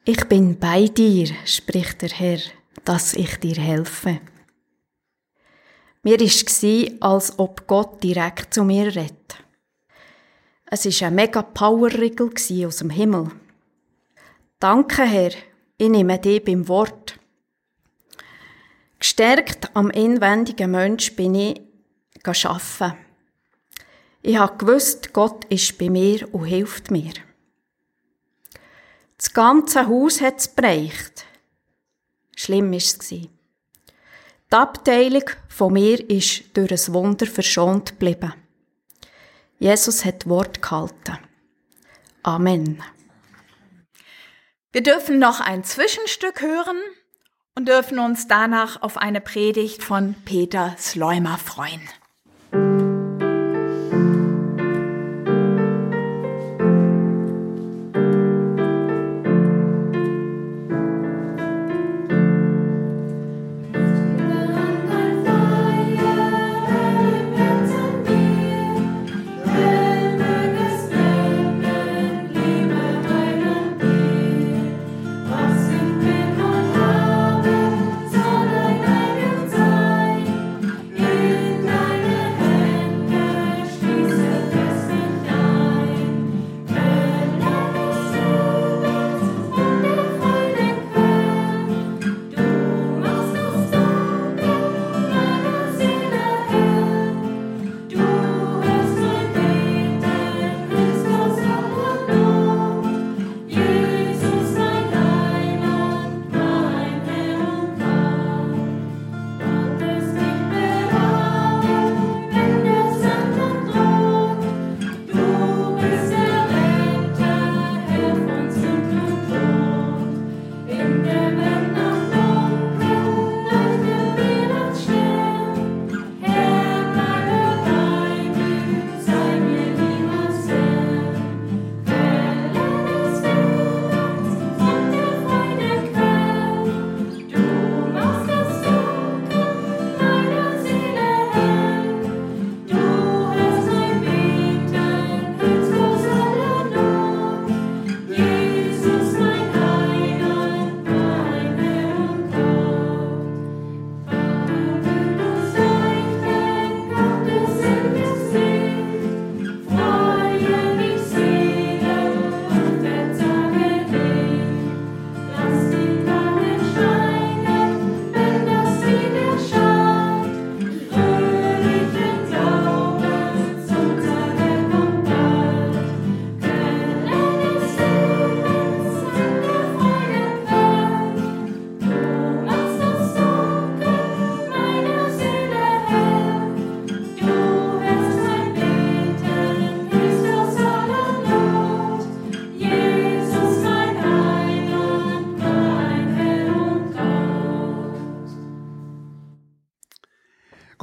ich 0.03 0.25
bin 0.25 0.59
bei 0.59 0.87
dir, 0.87 1.33
spricht 1.45 2.01
der 2.01 2.09
Herr, 2.09 2.39
dass 2.83 3.13
ich 3.13 3.39
dir 3.39 3.55
helfe. 3.55 4.19
Mir 6.03 6.19
war 6.19 7.09
als 7.09 7.39
ob 7.39 7.65
Gott 7.65 8.03
direkt 8.03 8.53
zu 8.53 8.63
mir 8.63 8.87
redet. 8.87 9.43
Es 10.69 10.85
war 10.85 11.07
ein 11.07 11.15
mega 11.15 11.41
Power-Rigel 11.41 12.31
aus 12.67 12.77
dem 12.77 12.91
Himmel. 12.91 13.31
Danke, 14.59 15.03
Herr, 15.03 15.31
ich 15.77 15.89
nehme 15.89 16.17
dich 16.17 16.43
beim 16.43 16.67
Wort. 16.67 17.19
Gestärkt 18.99 19.75
am 19.75 19.89
inwendigen 19.89 20.71
Mensch 20.71 21.15
bin 21.15 21.35
ich 21.35 21.61
arbeiten. 22.25 22.97
Ich 24.21 24.37
habe 24.37 24.57
gewusst, 24.57 25.13
Gott 25.13 25.45
ist 25.45 25.77
bei 25.77 25.89
mir 25.89 26.33
und 26.33 26.45
hilft 26.45 26.89
mir. 26.89 27.13
Das 29.17 29.33
ganze 29.33 29.87
Haus 29.87 30.21
hat 30.21 30.39
es 30.39 30.47
bereicht. 30.47 31.25
Schlimm 32.35 32.71
war 32.71 32.77
es. 32.77 32.97
Die 33.09 33.29
Abteilung 34.49 35.29
von 35.49 35.73
mir 35.73 36.09
ist 36.09 36.55
durch 36.55 36.71
ein 36.71 36.93
Wunder 36.93 37.25
verschont 37.25 37.91
geblieben. 37.91 38.33
Jesus 39.59 40.03
hat 40.05 40.27
Wort 40.27 40.61
gehalten. 40.61 41.17
Amen. 42.23 42.81
Wir 44.75 44.83
dürfen 44.83 45.19
noch 45.19 45.39
ein 45.39 45.63
Zwischenstück 45.63 46.41
hören 46.41 46.75
und 47.57 47.69
dürfen 47.69 47.97
uns 47.97 48.27
danach 48.27 48.81
auf 48.81 48.97
eine 48.97 49.21
Predigt 49.21 49.81
von 49.81 50.15
Peter 50.25 50.75
Sleumer 50.77 51.37
freuen. 51.37 51.79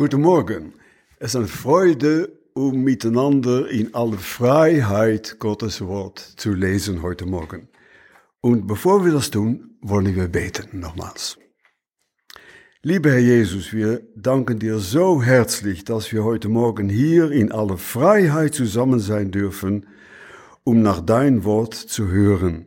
Guten 0.02 0.22
Morgen. 0.22 0.72
Es 1.20 1.28
ist 1.28 1.36
eine 1.36 1.46
Freude, 1.46 2.32
um 2.54 2.82
miteinander 2.82 3.70
in 3.70 3.94
aller 3.94 4.18
Freiheit 4.18 5.36
Gottes 5.38 5.80
Wort 5.80 6.18
zu 6.18 6.52
lesen 6.52 7.02
heute 7.02 7.24
Morgen. 7.24 7.68
Und 8.40 8.66
bevor 8.66 9.04
wir 9.04 9.12
das 9.12 9.30
tun, 9.30 9.76
wollen 9.80 10.16
wir 10.16 10.26
beten 10.26 10.80
nochmals. 10.80 11.38
Lieber 12.82 13.10
Herr 13.10 13.20
Jesus, 13.20 13.72
wir 13.72 14.02
danken 14.16 14.58
dir 14.58 14.80
so 14.80 15.22
herzlich, 15.22 15.84
dass 15.84 16.10
wir 16.10 16.24
heute 16.24 16.48
Morgen 16.48 16.88
hier 16.88 17.30
in 17.30 17.52
aller 17.52 17.78
Freiheit 17.78 18.56
zusammen 18.56 18.98
sein 18.98 19.30
dürfen, 19.30 19.86
um 20.64 20.82
nach 20.82 21.00
dein 21.00 21.44
Wort 21.44 21.74
zu 21.74 22.08
hören. 22.08 22.66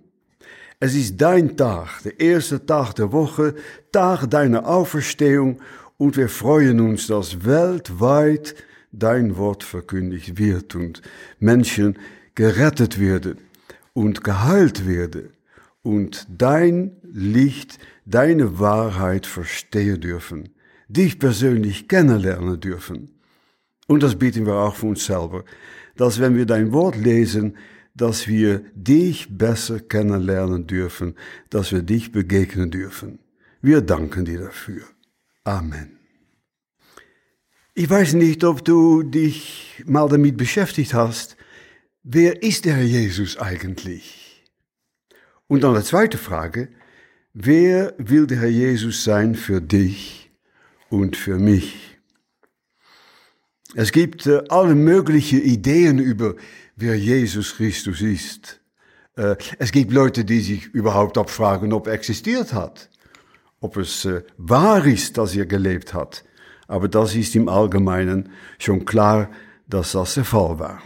Es 0.79 0.95
ist 0.95 1.19
dein 1.19 1.57
Tag, 1.57 2.01
der 2.03 2.17
erste 2.17 2.65
Tag 2.65 2.93
der 2.93 3.11
Woche, 3.11 3.55
Tag 3.91 4.29
deiner 4.29 4.67
Auferstehung, 4.67 5.59
und 5.97 6.17
wir 6.17 6.29
freuen 6.29 6.79
uns, 6.79 7.07
dass 7.07 7.45
weltweit 7.45 8.55
dein 8.91 9.37
Wort 9.37 9.63
verkündigt 9.63 10.37
wird 10.37 10.75
und 10.75 11.01
Menschen 11.39 11.97
gerettet 12.35 12.99
werden 12.99 13.37
und 13.93 14.23
geheilt 14.23 14.87
werden 14.87 15.29
und 15.83 16.27
dein 16.29 16.97
Licht, 17.03 17.79
deine 18.05 18.59
Wahrheit 18.59 19.25
verstehen 19.25 20.01
dürfen, 20.01 20.49
dich 20.87 21.19
persönlich 21.19 21.87
kennenlernen 21.87 22.59
dürfen. 22.59 23.11
Und 23.87 24.03
das 24.03 24.15
bieten 24.15 24.45
wir 24.45 24.55
auch 24.55 24.75
für 24.75 24.87
uns 24.87 25.05
selber, 25.05 25.43
dass 25.95 26.19
wenn 26.19 26.35
wir 26.35 26.45
dein 26.45 26.73
Wort 26.73 26.97
lesen, 26.97 27.55
dass 27.95 28.27
wir 28.27 28.61
dich 28.73 29.37
besser 29.37 29.79
kennenlernen 29.79 30.67
dürfen, 30.67 31.15
dass 31.49 31.71
wir 31.71 31.81
dich 31.81 32.11
begegnen 32.11 32.69
dürfen. 32.69 33.19
Wir 33.61 33.81
danken 33.81 34.25
dir 34.25 34.41
dafür. 34.41 34.83
Amen. 35.45 35.99
Ich 37.75 37.87
weiß 37.89 38.13
nicht, 38.13 38.43
ob 38.43 38.65
du 38.65 39.03
dich 39.03 39.83
mal 39.85 40.09
damit 40.09 40.37
beschäftigt 40.37 40.93
hast, 40.95 41.37
wer 42.03 42.41
ist 42.41 42.65
der 42.65 42.83
Jesus 42.83 43.37
eigentlich? 43.37 44.43
Und 45.47 45.63
dann 45.63 45.75
die 45.75 45.83
zweite 45.83 46.17
Frage, 46.17 46.69
wer 47.33 47.93
will 47.97 48.25
der 48.25 48.39
Herr 48.39 48.49
Jesus 48.49 49.03
sein 49.03 49.35
für 49.35 49.61
dich 49.61 50.31
und 50.89 51.15
für 51.15 51.37
mich? 51.37 51.99
Es 53.75 53.91
gibt 53.91 54.25
äh, 54.25 54.41
alle 54.49 54.73
möglichen 54.73 55.43
Ideen 55.43 55.99
über, 55.99 56.35
wer 56.75 56.97
Jesus 56.97 57.57
Christus 57.57 58.01
ist. 58.01 58.61
Äh, 59.15 59.35
es 59.59 59.71
gibt 59.71 59.91
Leute, 59.91 60.25
die 60.25 60.39
sich 60.39 60.65
überhaupt 60.67 61.19
abfragen, 61.19 61.71
ob 61.71 61.85
er 61.85 61.93
existiert 61.93 62.53
hat, 62.53 62.89
ob 63.65 63.77
es 63.77 64.05
äh, 64.05 64.21
wahr 64.37 64.85
ist, 64.85 65.17
dass 65.17 65.35
er 65.35 65.47
gelebt 65.47 65.93
hat. 65.93 66.23
Aber 66.67 66.87
das 66.87 67.15
ist 67.15 67.35
im 67.35 67.49
Allgemeinen 67.49 68.29
schon 68.59 68.85
klar, 68.85 69.29
dass 69.67 69.93
das 69.93 70.13
der 70.13 70.23
Fall 70.23 70.59
war. 70.59 70.81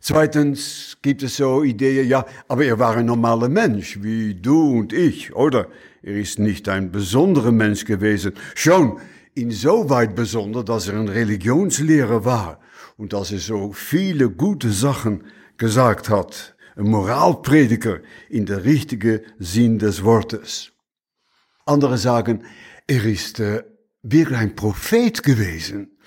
Zweitens 0.00 0.98
gibt 1.00 1.22
es 1.22 1.38
so 1.38 1.62
Ideen, 1.62 2.06
ja, 2.06 2.26
aber 2.46 2.64
er 2.64 2.78
war 2.78 2.96
ein 2.96 3.06
normaler 3.06 3.48
Mensch, 3.48 4.02
wie 4.02 4.34
du 4.34 4.78
und 4.78 4.92
ich, 4.92 5.34
oder? 5.34 5.68
Er 6.02 6.16
ist 6.16 6.38
nicht 6.38 6.68
ein 6.68 6.92
besonderer 6.92 7.52
Mensch 7.52 7.84
gewesen. 7.86 8.34
Schon 8.54 9.00
insoweit 9.34 10.14
besonder, 10.14 10.62
dass 10.62 10.88
er 10.88 11.00
ein 11.00 11.08
Religionslehrer 11.08 12.24
war 12.24 12.60
und 12.98 13.14
dass 13.14 13.32
er 13.32 13.38
so 13.38 13.72
viele 13.72 14.28
gute 14.30 14.70
Sachen 14.70 15.24
gesagt 15.56 16.10
hat. 16.10 16.54
Ein 16.76 16.90
Moralprediger 16.90 18.00
in 18.28 18.44
der 18.44 18.64
richtigen 18.64 19.20
Sinn 19.38 19.78
des 19.78 20.04
Wortes. 20.04 20.75
Andere 21.66 21.98
sagen, 21.98 22.44
er 22.86 23.04
ist 23.04 23.40
äh, 23.40 23.64
wirklich 24.02 24.38
ein 24.38 24.54
Prophet 24.54 25.22
gewesen. 25.22 25.98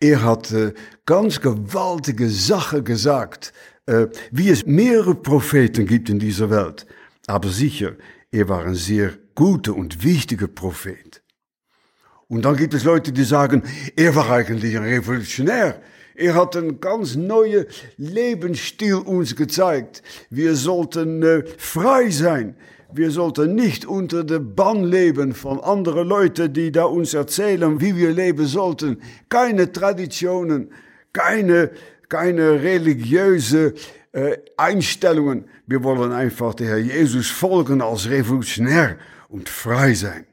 Er 0.00 0.24
hat 0.24 0.50
äh, 0.52 0.72
ganz 1.06 1.40
gewaltige 1.40 2.28
Sachen 2.28 2.84
gesagt, 2.84 3.52
äh, 3.86 4.06
wie 4.30 4.48
es 4.48 4.66
mehrere 4.66 5.14
Propheten 5.14 5.86
gibt 5.86 6.08
in 6.08 6.18
dieser 6.18 6.50
Welt. 6.50 6.86
Aber 7.26 7.50
sicher, 7.50 7.92
er 8.30 8.48
war 8.48 8.64
ein 8.64 8.74
sehr 8.74 9.12
guter 9.34 9.76
und 9.76 10.02
wichtiger 10.02 10.48
Prophet. 10.48 11.22
Und 12.28 12.46
dann 12.46 12.56
gibt 12.56 12.72
es 12.72 12.84
Leute, 12.84 13.12
die 13.12 13.24
sagen, 13.24 13.62
er 13.94 14.14
war 14.16 14.30
eigentlich 14.30 14.74
ein 14.76 14.84
Revolutionär. 14.84 15.82
Er 16.14 16.34
hat 16.34 16.56
einen 16.56 16.80
ganz 16.80 17.14
neuen 17.14 17.66
Lebensstil 17.96 18.94
uns 18.94 19.36
gezeigt. 19.36 20.02
Wir 20.30 20.56
sollten 20.56 21.22
äh, 21.22 21.44
frei 21.58 22.10
sein. 22.10 22.56
Wir 22.94 23.10
sollten 23.10 23.54
nicht 23.54 23.86
unter 23.86 24.22
der 24.22 24.40
Bann 24.40 24.84
leben 24.84 25.34
von 25.34 25.60
anderen 25.60 26.06
Leuten, 26.06 26.52
die 26.52 26.70
da 26.70 26.84
uns 26.84 27.14
erzählen, 27.14 27.80
wie 27.80 27.96
wir 27.96 28.10
leben 28.12 28.46
sollten. 28.46 29.00
Keine 29.28 29.72
Traditionen, 29.72 30.70
keine, 31.12 31.70
keine 32.08 32.62
religiöse 32.62 33.74
äh, 34.12 34.36
Einstellungen. 34.58 35.46
Wir 35.66 35.82
wollen 35.82 36.12
einfach 36.12 36.54
der 36.54 36.68
Herr 36.68 36.78
Jesus 36.78 37.28
folgen 37.30 37.80
als 37.80 38.10
Revolutionär 38.10 38.98
und 39.28 39.48
frei 39.48 39.94
sein. 39.94 40.26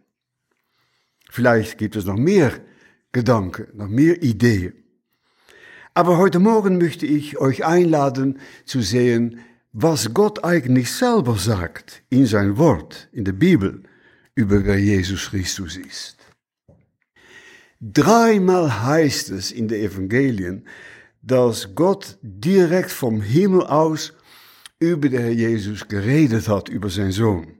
Vielleicht 1.30 1.78
gibt 1.78 1.96
es 1.96 2.06
noch 2.06 2.18
mehr 2.18 2.52
Gedanken, 3.14 3.68
noch 3.74 3.88
mehr 3.88 4.22
Ideen. 4.22 4.74
Aber 5.94 6.18
heute 6.18 6.40
Morgen 6.40 6.78
möchte 6.78 7.06
ich 7.06 7.38
euch 7.40 7.66
einladen 7.66 8.40
zu 8.66 8.82
sehen, 8.82 9.40
was 9.72 10.14
Gott 10.14 10.44
eigentlich 10.44 10.92
selber 10.92 11.36
sagt 11.36 12.02
in 12.10 12.26
sein 12.26 12.58
Wort, 12.58 13.08
in 13.12 13.26
der 13.26 13.34
Bibel, 13.34 13.84
über 14.36 14.64
wer 14.66 14.80
Jesus 14.80 15.30
Christus 15.30 15.78
ist. 15.78 16.18
Dreimal 17.80 18.84
heißt 18.84 19.30
es 19.32 19.52
in 19.52 19.68
den 19.68 19.82
Evangelien, 19.82 20.66
dass 21.22 21.76
Gott 21.76 22.18
direkt 22.22 22.92
vom 22.92 23.22
Himmel 23.22 23.64
aus 23.64 24.14
über 24.80 25.10
den 25.10 25.22
Herr 25.22 25.32
Jesus 25.32 25.88
geredet 25.88 26.48
hat, 26.48 26.70
über 26.70 26.90
sein 26.90 27.12
Sohn. 27.12 27.60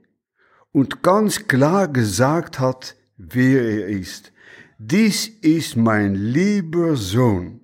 Und 0.72 1.02
ganz 1.02 1.46
klar 1.46 1.88
gesagt 1.88 2.58
hat, 2.58 2.96
wer 3.16 3.62
er 3.62 3.86
ist. 3.88 4.32
Dies 4.78 5.28
ist 5.28 5.76
mein 5.76 6.14
lieber 6.14 6.96
Sohn, 6.96 7.60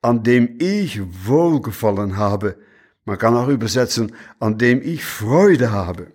an 0.00 0.22
dem 0.22 0.56
ich 0.58 1.00
wohlgefallen 1.26 2.16
habe, 2.16 2.56
man 3.08 3.16
kann 3.16 3.34
auch 3.34 3.48
übersetzen, 3.48 4.12
an 4.38 4.58
dem 4.58 4.82
ich 4.82 5.02
Freude 5.02 5.72
habe. 5.72 6.08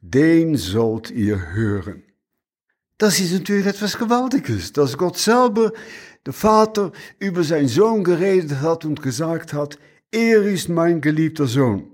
Den 0.00 0.56
sollt 0.56 1.10
ihr 1.10 1.52
hören. 1.52 2.04
Das 2.96 3.20
ist 3.20 3.34
natürlich 3.34 3.66
etwas 3.66 3.98
Gewaltiges, 3.98 4.72
dass 4.72 4.96
Gott 4.96 5.18
selber, 5.18 5.72
der 6.24 6.32
Vater, 6.32 6.90
über 7.18 7.44
seinen 7.44 7.68
Sohn 7.68 8.02
geredet 8.02 8.62
hat 8.62 8.86
und 8.86 9.02
gesagt 9.02 9.52
hat, 9.52 9.78
er 10.10 10.42
ist 10.42 10.70
mein 10.70 11.02
geliebter 11.02 11.46
Sohn 11.46 11.92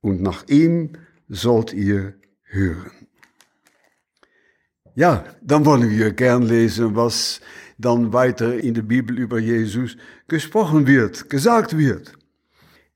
und 0.00 0.20
nach 0.20 0.48
ihm 0.48 0.94
sollt 1.28 1.72
ihr 1.72 2.14
hören. 2.42 3.06
Ja, 4.96 5.24
dann 5.40 5.64
wollen 5.64 5.88
wir 5.88 6.10
gern 6.10 6.42
lesen, 6.42 6.96
was 6.96 7.40
dann 7.78 8.12
weiter 8.12 8.58
in 8.58 8.74
der 8.74 8.82
Bibel 8.82 9.16
über 9.16 9.38
Jesus 9.38 9.96
gesprochen 10.26 10.88
wird, 10.88 11.30
gesagt 11.30 11.78
wird. 11.78 12.18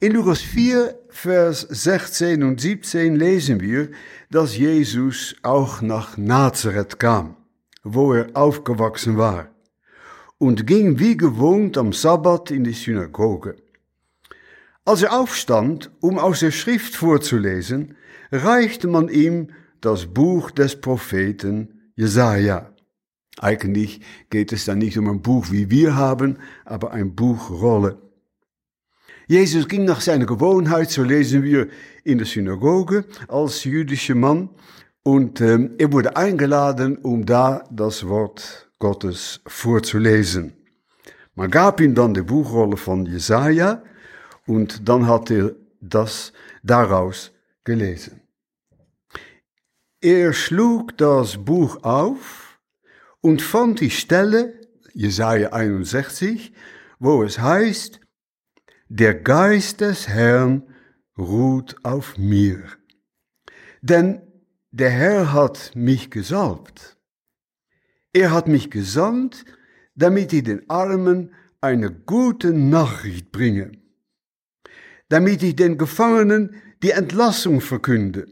In 0.06 0.12
Lukas 0.12 0.40
4, 0.40 1.00
Vers 1.08 1.62
16 1.62 2.44
und 2.44 2.60
17 2.60 3.16
lesen 3.16 3.60
wir, 3.60 3.90
dass 4.30 4.56
Jesus 4.56 5.34
auch 5.42 5.82
nach 5.82 6.16
Nazareth 6.16 7.00
kam, 7.00 7.34
wo 7.82 8.12
er 8.12 8.28
aufgewachsen 8.34 9.16
war, 9.18 9.48
und 10.38 10.64
ging 10.64 11.00
wie 11.00 11.16
gewohnt 11.16 11.76
am 11.76 11.92
Sabbat 11.92 12.52
in 12.52 12.62
die 12.62 12.72
Synagoge. 12.72 13.56
Als 14.84 15.02
er 15.02 15.18
aufstand, 15.18 15.90
um 15.98 16.20
aus 16.20 16.38
der 16.38 16.52
Schrift 16.52 16.94
vorzulesen, 16.94 17.96
reichte 18.30 18.86
man 18.86 19.08
ihm 19.08 19.48
das 19.80 20.06
Buch 20.06 20.52
des 20.52 20.80
Propheten 20.80 21.90
Jesaja. 21.96 22.72
Eigentlich 23.40 24.02
geht 24.30 24.52
es 24.52 24.66
dann 24.66 24.78
nicht 24.78 24.98
um 24.98 25.08
ein 25.08 25.20
Buch, 25.20 25.46
wie 25.50 25.68
wir 25.68 25.96
haben, 25.96 26.38
aber 26.64 26.92
ein 26.92 27.16
Buchrolle. 27.16 28.05
Jesus 29.28 29.66
ging 29.66 29.84
nach 29.84 30.00
seiner 30.00 30.24
Gewohnheit, 30.24 30.90
so 30.90 31.02
lesen 31.02 31.42
wir 31.42 31.68
in 32.04 32.18
der 32.18 32.26
Synagoge, 32.26 33.04
als 33.26 33.64
jüdischer 33.64 34.14
Mann. 34.14 34.50
Und 35.02 35.40
ähm, 35.40 35.74
er 35.78 35.92
wurde 35.92 36.16
eingeladen, 36.16 36.98
um 36.98 37.26
da 37.26 37.64
das 37.70 38.06
Wort 38.06 38.70
Gottes 38.78 39.40
vorzulesen. 39.46 40.52
Man 41.34 41.50
gab 41.50 41.80
ihm 41.80 41.94
dann 41.94 42.14
die 42.14 42.22
Buchrolle 42.22 42.76
von 42.76 43.04
Jesaja 43.04 43.82
und 44.46 44.88
dann 44.88 45.08
hat 45.08 45.30
er 45.30 45.56
das 45.80 46.32
daraus 46.62 47.32
gelesen. 47.64 48.20
Er 50.00 50.32
schlug 50.32 50.96
das 50.98 51.36
Buch 51.36 51.82
auf 51.82 52.60
und 53.20 53.42
fand 53.42 53.80
die 53.80 53.90
Stelle, 53.90 54.60
Jesaja 54.94 55.52
61, 55.52 56.52
wo 57.00 57.24
es 57.24 57.40
heißt, 57.40 58.00
der 58.88 59.14
Geist 59.14 59.80
des 59.80 60.08
Herrn 60.08 60.62
ruht 61.18 61.76
auf 61.82 62.18
mir. 62.18 62.62
Denn 63.82 64.22
der 64.70 64.90
Herr 64.90 65.32
hat 65.32 65.72
mich 65.74 66.10
gesalbt. 66.10 66.96
Er 68.12 68.30
hat 68.30 68.46
mich 68.48 68.70
gesandt, 68.70 69.44
damit 69.94 70.32
ich 70.32 70.44
den 70.44 70.68
Armen 70.70 71.34
eine 71.60 71.90
gute 71.90 72.52
Nachricht 72.52 73.32
bringe, 73.32 73.72
damit 75.08 75.42
ich 75.42 75.56
den 75.56 75.78
Gefangenen 75.78 76.54
die 76.82 76.90
Entlassung 76.90 77.60
verkünde 77.60 78.28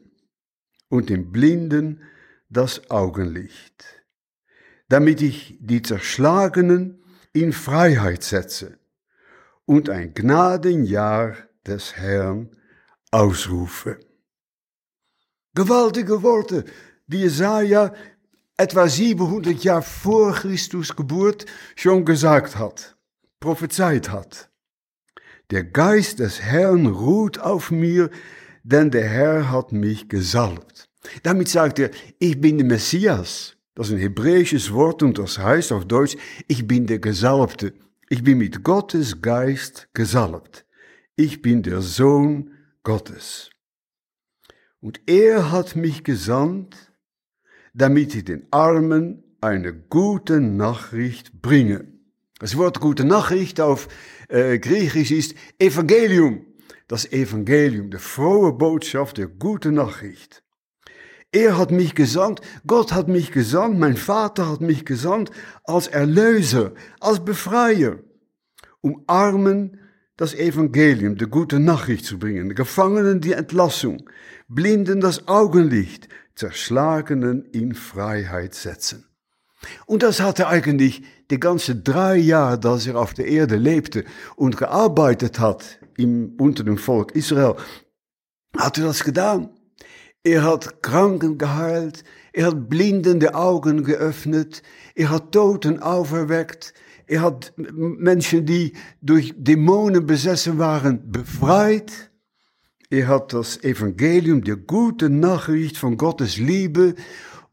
und 0.89 1.09
den 1.09 1.33
Blinden 1.33 2.03
das 2.49 2.91
Augenlicht, 2.91 3.85
damit 4.89 5.21
ich 5.21 5.57
die 5.61 5.83
Zerschlagenen 5.83 7.03
in 7.33 7.53
Freiheit 7.53 8.23
setze 8.23 8.79
und 9.67 9.89
ein 9.91 10.15
Gnadenjahr 10.15 11.37
des 11.67 11.97
Herrn 11.97 12.51
ausrufe. 13.11 13.99
Gewaltige 15.55 16.23
Worte, 16.23 16.65
die 17.07 17.19
Jesaja 17.19 17.95
etwa 18.57 18.89
700 18.89 19.63
Jahre 19.65 19.83
vor 19.83 20.33
Christus 20.33 20.95
Geburt 20.95 21.47
schon 21.77 22.05
gesagt 22.05 22.57
hat, 22.57 22.97
prophezeit 23.41 24.11
hat. 24.11 24.51
Der 25.51 25.65
Geist 25.65 26.19
des 26.21 26.41
Herrn 26.41 26.87
ruht 26.87 27.39
auf 27.39 27.71
mir, 27.71 28.11
denn 28.63 28.91
der 28.91 29.07
Herr 29.07 29.51
hat 29.51 29.73
mich 29.73 30.09
gesalbt. 30.09 30.89
Damit 31.23 31.49
sagt 31.49 31.79
er, 31.79 31.91
ich 32.19 32.41
bin 32.41 32.59
der 32.59 32.67
Messias. 32.67 33.57
Das 33.75 33.89
ist 33.89 33.95
ein 33.95 33.99
hebräisches 33.99 34.73
Wort 34.73 35.03
und 35.03 35.19
das 35.19 35.39
heißt 35.39 35.73
auf 35.73 35.85
Deutsch, 35.85 36.17
ich 36.49 36.67
bin 36.67 36.87
der 36.87 37.01
Gesalbte. 37.01 37.75
Ich 38.11 38.23
bin 38.23 38.37
mit 38.39 38.63
Gottes 38.63 39.23
Geist 39.23 39.89
gesalbt. 39.95 40.67
Ich 41.17 41.41
bin 41.41 41.63
der 41.63 41.81
Sohn 41.81 42.51
Gottes. 42.83 43.49
Und 44.81 45.01
er 45.07 45.51
hat 45.51 45.75
mich 45.75 46.05
gesandt, 46.05 46.93
damit 47.73 48.15
ich 48.15 48.25
den 48.25 48.47
Armen 48.51 49.25
eine 49.41 49.73
gute 49.73 50.41
Nachricht 50.41 51.41
bringe. 51.41 51.87
Das 52.41 52.59
Wort 52.59 52.79
gute 52.81 53.07
Nachricht 53.07 53.59
auf 53.59 53.89
äh, 54.29 54.59
Griechisch 54.59 55.11
ist 55.11 55.35
Evangelium. 55.59 56.45
Das 56.89 57.11
Evangelium, 57.11 57.91
die 57.91 57.99
frohe 57.99 58.53
Botschaft 58.53 59.17
der 59.17 59.29
guten 59.29 59.77
Nachricht. 59.77 60.44
Er 61.35 61.59
hat 61.59 61.73
mich 61.73 61.97
gesandt, 61.97 62.41
Gott 62.65 62.93
hat 62.93 63.09
mich 63.09 63.33
gesandt, 63.33 63.77
mein 63.77 63.97
Vater 63.97 64.49
hat 64.49 64.61
mich 64.61 64.85
gesandt 64.85 65.33
als 65.65 65.89
Erlöser, 65.89 66.73
als 67.01 67.25
Befreier, 67.25 67.99
um 68.81 69.03
Armen 69.09 69.81
das 70.17 70.33
Evangelium, 70.33 71.17
die 71.17 71.27
gute 71.27 71.59
Nachricht 71.59 72.05
zu 72.05 72.21
bringen, 72.21 72.55
Gefangenen 72.55 73.21
die 73.21 73.33
Entlassung, 73.33 74.09
Blinden 74.47 75.01
das 75.01 75.27
Augenlicht, 75.27 76.09
Zerschlagenen 76.37 77.45
in 77.47 77.75
Freiheit 77.75 78.55
setzen. 78.55 79.05
Und 79.87 80.05
das 80.05 80.21
hat 80.21 80.39
er 80.39 80.51
eigentlich 80.51 81.03
die 81.33 81.41
ganze 81.41 81.75
drei 81.75 82.15
Jahre, 82.15 82.61
dass 82.61 82.87
er 82.87 82.95
auf 82.95 83.13
der 83.13 83.27
Erde 83.27 83.57
lebte 83.57 84.05
und 84.37 84.57
gearbeitet 84.57 85.41
hat 85.41 85.81
im, 85.97 86.37
unter 86.39 86.63
dem 86.63 86.79
Volk 86.79 87.17
Israel, 87.17 87.57
hat 88.57 88.79
er 88.79 88.85
das 88.85 89.03
getan. 89.03 89.51
Er 90.27 90.43
hat 90.43 90.83
Kranken 90.83 91.37
geheilt, 91.37 92.03
er 92.33 92.47
hat 92.47 92.71
blindende 92.71 93.35
Augen 93.35 93.85
geöffnet, 93.85 94.63
er 94.95 95.11
hat 95.11 95.33
Toten 95.33 95.81
auferweckt, 95.81 96.73
er 97.07 97.21
hat 97.21 97.53
Menschen, 97.57 98.47
die 98.47 98.73
durch 99.03 99.35
Dämonen 99.37 100.07
besessen 100.07 100.59
waren, 100.59 101.13
befreit. 101.13 102.11
Er 102.89 103.09
hat 103.09 103.35
das 103.35 103.63
Evangelium, 103.63 104.43
die 104.43 104.57
gute 104.57 105.11
Nachricht 105.11 105.77
von 105.77 105.99
Gottes 105.99 106.39
Liebe 106.39 106.95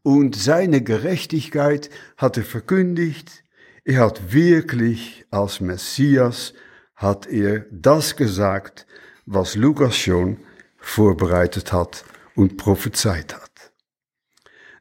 und 0.02 0.34
seine 0.34 0.82
Gerechtigkeit 0.82 1.90
hat 2.16 2.38
er 2.38 2.44
verkündigt. 2.44 3.44
Er 3.84 4.00
hat 4.00 4.32
wirklich 4.32 5.26
als 5.30 5.60
Messias, 5.60 6.54
hat 6.94 7.26
er 7.26 7.66
das 7.70 8.16
gesagt, 8.16 8.86
was 9.26 9.56
Lukas 9.56 9.94
schon 9.94 10.38
vorbereitet 10.78 11.70
hat 11.74 12.06
und 12.34 12.56
prophezeit 12.56 13.34
hat. 13.34 13.72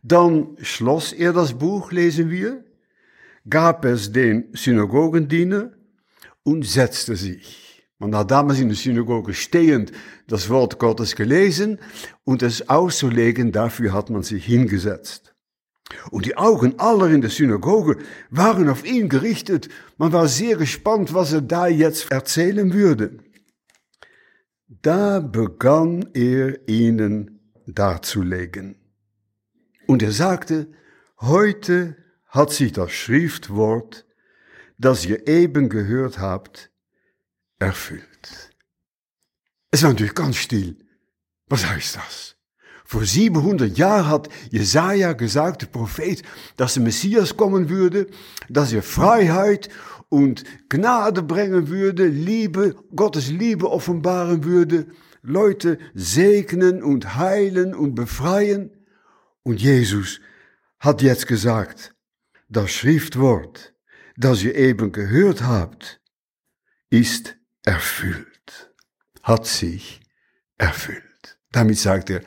Dann 0.03 0.57
schloss 0.61 1.13
er 1.13 1.33
das 1.33 1.57
Buch, 1.57 1.91
lesen 1.91 2.29
wir, 2.29 2.63
gab 3.49 3.85
es 3.85 4.11
den 4.11 4.49
Synagogendiener 4.53 5.71
und 6.43 6.65
setzte 6.65 7.15
sich. 7.15 7.83
Man 7.99 8.15
hat 8.15 8.31
damals 8.31 8.59
in 8.59 8.69
der 8.69 8.77
Synagoge 8.77 9.35
stehend 9.35 9.91
das 10.27 10.49
Wort 10.49 10.79
Gottes 10.79 11.15
gelesen 11.15 11.77
und 12.23 12.41
es 12.41 12.67
auszulegen, 12.67 13.51
dafür 13.51 13.93
hat 13.93 14.09
man 14.09 14.23
sich 14.23 14.45
hingesetzt. 14.45 15.35
Und 16.09 16.25
die 16.25 16.37
Augen 16.37 16.79
aller 16.79 17.09
in 17.09 17.21
der 17.21 17.29
Synagoge 17.29 17.97
waren 18.29 18.69
auf 18.69 18.85
ihn 18.85 19.07
gerichtet. 19.07 19.69
Man 19.97 20.13
war 20.13 20.27
sehr 20.27 20.57
gespannt, 20.57 21.13
was 21.13 21.33
er 21.33 21.41
da 21.41 21.67
jetzt 21.67 22.11
erzählen 22.11 22.73
würde. 22.73 23.19
Da 24.67 25.19
begann 25.19 26.09
er 26.13 26.67
ihnen 26.67 27.30
darzulegen. 27.67 28.75
Und 29.87 30.03
er 30.03 30.11
sagte, 30.11 30.67
heute 31.19 31.97
hat 32.27 32.51
sich 32.51 32.71
das 32.71 32.91
Schriftwort, 32.91 34.05
das 34.77 35.05
ihr 35.05 35.27
eben 35.27 35.69
gehört 35.69 36.19
habt, 36.19 36.71
erfüllt. 37.59 38.51
Es 39.69 39.83
war 39.83 39.91
natürlich 39.91 40.15
ganz 40.15 40.37
still. 40.37 40.77
Was 41.47 41.67
heißt 41.67 41.97
das? 41.97 42.35
Vor 42.85 43.05
700 43.05 43.77
Jahren 43.77 44.07
hat 44.07 44.29
Jesaja 44.49 45.13
gesagt, 45.13 45.61
der 45.61 45.67
Prophet, 45.67 46.23
dass 46.57 46.73
der 46.73 46.83
Messias 46.83 47.37
kommen 47.37 47.69
würde, 47.69 48.07
dass 48.49 48.73
er 48.73 48.83
Freiheit 48.83 49.69
und 50.09 50.43
Gnade 50.67 51.23
bringen 51.23 51.69
würde, 51.69 52.07
Liebe, 52.07 52.75
Gottes 52.93 53.29
Liebe 53.29 53.71
offenbaren 53.71 54.43
würde, 54.43 54.87
Leute 55.21 55.77
segnen 55.93 56.81
und 56.83 57.15
heilen 57.15 57.75
und 57.75 57.95
befreien. 57.95 58.71
Und 59.43 59.61
Jesus 59.61 60.19
hat 60.79 61.01
jetzt 61.01 61.27
gesagt, 61.27 61.95
das 62.49 62.71
Schriftwort, 62.71 63.73
das 64.17 64.43
ihr 64.43 64.55
eben 64.55 64.91
gehört 64.91 65.43
habt, 65.43 66.01
ist 66.89 67.37
erfüllt, 67.63 68.73
hat 69.23 69.45
sich 69.45 70.01
erfüllt. 70.57 71.39
Damit 71.51 71.77
sagt 71.77 72.09
er, 72.09 72.21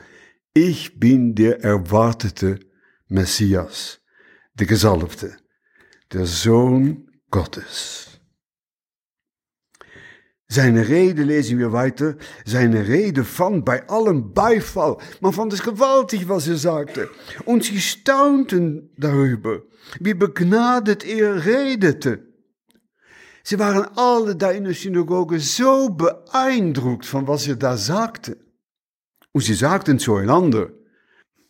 ich 0.54 0.98
bin 0.98 1.34
der 1.34 1.62
erwartete 1.62 2.60
Messias, 3.08 4.00
der 4.54 4.66
Gesalbte, 4.66 5.36
der 6.12 6.26
Sohn 6.26 7.10
Gottes. 7.30 8.13
Seine 10.48 10.88
Rede 10.88 11.22
lesen 11.22 11.58
wir 11.58 11.72
weiter. 11.72 12.16
Seine 12.44 12.86
Rede 12.86 13.24
fand 13.24 13.64
bei 13.64 13.88
allem 13.88 14.32
Beifall. 14.32 14.98
Man 15.20 15.32
fand 15.32 15.52
es 15.52 15.62
gewaltig, 15.62 16.28
was 16.28 16.46
er 16.46 16.56
sagte. 16.56 17.10
Und 17.44 17.64
sie 17.64 17.80
staunten 17.80 18.90
wie 20.00 20.14
begnadet 20.14 21.04
er 21.04 21.44
redete. 21.44 22.34
Sie 23.42 23.58
waren 23.58 23.86
alle 23.96 24.36
da 24.36 24.50
in 24.50 24.64
der 24.64 24.74
Synagoge 24.74 25.38
so 25.38 25.90
beeindruckt 25.90 27.04
von 27.04 27.28
was 27.28 27.46
er 27.46 27.56
da 27.56 27.76
sagte. 27.76 28.38
Und 29.32 29.42
sie 29.42 29.54
sagten 29.54 29.98
zueinander, 29.98 30.70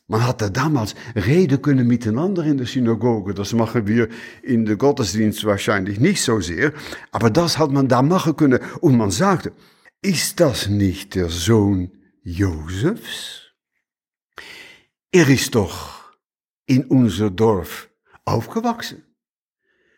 man 0.07 0.27
hatte 0.27 0.51
damals 0.51 0.95
reden 1.17 1.63
können 1.63 1.87
miteinander 1.87 2.45
in 2.45 2.59
der 2.59 2.67
Synagoge. 2.67 3.33
Das 3.33 3.55
machen 3.55 3.87
wir 3.87 4.09
in 4.43 4.67
der 4.67 4.77
Gottesdienst 4.77 5.45
wahrscheinlich 5.45 5.99
nicht 5.99 6.23
so 6.23 6.41
sehr. 6.41 6.73
Aber 7.11 7.31
das 7.31 7.59
hat 7.59 7.71
man 7.71 7.89
da 7.89 8.03
machen. 8.03 8.59
Und 8.81 8.97
man 8.99 9.11
sagte, 9.11 9.53
ist 10.03 10.41
das 10.41 10.69
nicht 10.69 11.15
der 11.15 11.31
Sohn 11.31 11.91
Josefs? 12.23 13.53
Er 15.11 15.29
ist 15.29 15.55
doch 15.55 16.13
in 16.67 16.85
unser 16.85 17.31
Dorf 17.31 17.89
aufgewachsen. 18.27 19.05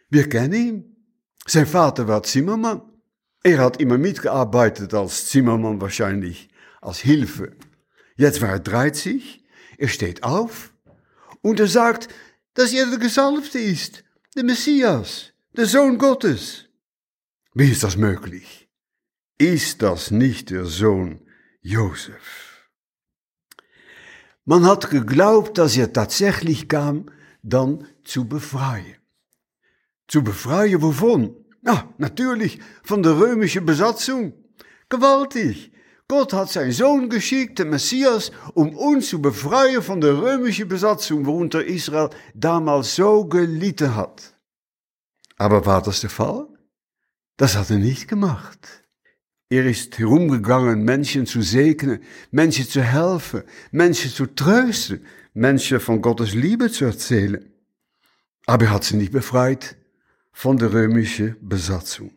Wir 0.08 0.28
kennen 0.28 0.54
ihn. 0.54 0.96
Sein 1.46 1.66
Vater 1.66 2.06
war 2.06 2.22
Zimmermann. 2.22 2.82
Er 3.42 3.58
hat 3.58 3.80
immer 3.80 3.98
mitgearbeitet 3.98 4.94
als 4.94 5.26
Zimmermann 5.28 5.80
wahrscheinlich, 5.80 6.48
als 6.80 6.98
Hilfe. 6.98 7.56
Jetzt 8.16 8.40
war 8.42 8.50
er 8.50 8.60
30, 8.60 9.45
er 9.78 9.88
steht 9.88 10.22
auf 10.22 10.72
und 11.42 11.60
er 11.60 11.68
sagt, 11.68 12.08
dass 12.54 12.72
er 12.72 12.86
der 12.86 12.98
Gesalbte 12.98 13.58
ist, 13.58 14.04
der 14.34 14.44
Messias, 14.44 15.32
der 15.56 15.66
Sohn 15.66 15.98
Gottes. 15.98 16.64
Wie 17.54 17.70
ist 17.70 17.82
das 17.82 17.96
möglich? 17.96 18.68
Ist 19.38 19.82
das 19.82 20.10
nicht 20.10 20.50
der 20.50 20.64
Sohn 20.64 21.20
Josef? 21.60 22.68
Man 24.44 24.64
hat 24.64 24.90
geglaubt, 24.90 25.58
dass 25.58 25.76
er 25.76 25.92
tatsächlich 25.92 26.68
kam, 26.68 27.10
dann 27.42 27.86
zu 28.04 28.28
befreien. 28.28 28.96
Zu 30.08 30.22
befreien 30.22 30.82
wovon? 30.82 31.36
Na, 31.62 31.92
natürlich 31.98 32.60
von 32.84 33.02
der 33.02 33.18
römischen 33.18 33.66
Besatzung. 33.66 34.32
Gewaltig. 34.88 35.72
Gott 36.08 36.32
hat 36.32 36.50
sein 36.50 36.70
Sohn 36.70 37.08
geschickt, 37.10 37.58
den 37.58 37.70
Messias, 37.70 38.30
um 38.54 38.76
uns 38.76 39.08
zu 39.08 39.20
befreien 39.20 39.82
von 39.82 40.00
der 40.00 40.16
römischen 40.16 40.68
Besatzung, 40.68 41.26
worunter 41.26 41.64
Israel 41.64 42.10
damals 42.32 42.94
so 42.94 43.24
gelitten 43.24 43.96
hat. 43.96 44.34
Aber 45.36 45.66
war 45.66 45.82
das 45.82 46.00
der 46.02 46.10
Fall? 46.10 46.46
Das 47.36 47.56
hat 47.56 47.70
er 47.70 47.78
nicht 47.78 48.06
gemacht. 48.06 48.84
Er 49.48 49.66
ist 49.66 49.98
herumgegangen, 49.98 50.84
Menschen 50.84 51.26
zu 51.26 51.42
segnen, 51.42 52.00
Menschen 52.30 52.66
zu 52.66 52.82
helfen, 52.82 53.42
Menschen 53.70 54.10
zu 54.10 54.26
trösten, 54.26 55.04
Menschen 55.34 55.80
von 55.80 56.00
Gottes 56.00 56.34
Liebe 56.34 56.70
zu 56.70 56.84
erzählen. 56.84 57.52
Aber 58.46 58.66
er 58.66 58.70
hat 58.70 58.84
sie 58.84 58.96
nicht 58.96 59.12
befreit 59.12 59.76
von 60.32 60.56
der 60.56 60.72
römischen 60.72 61.36
Besatzung. 61.40 62.15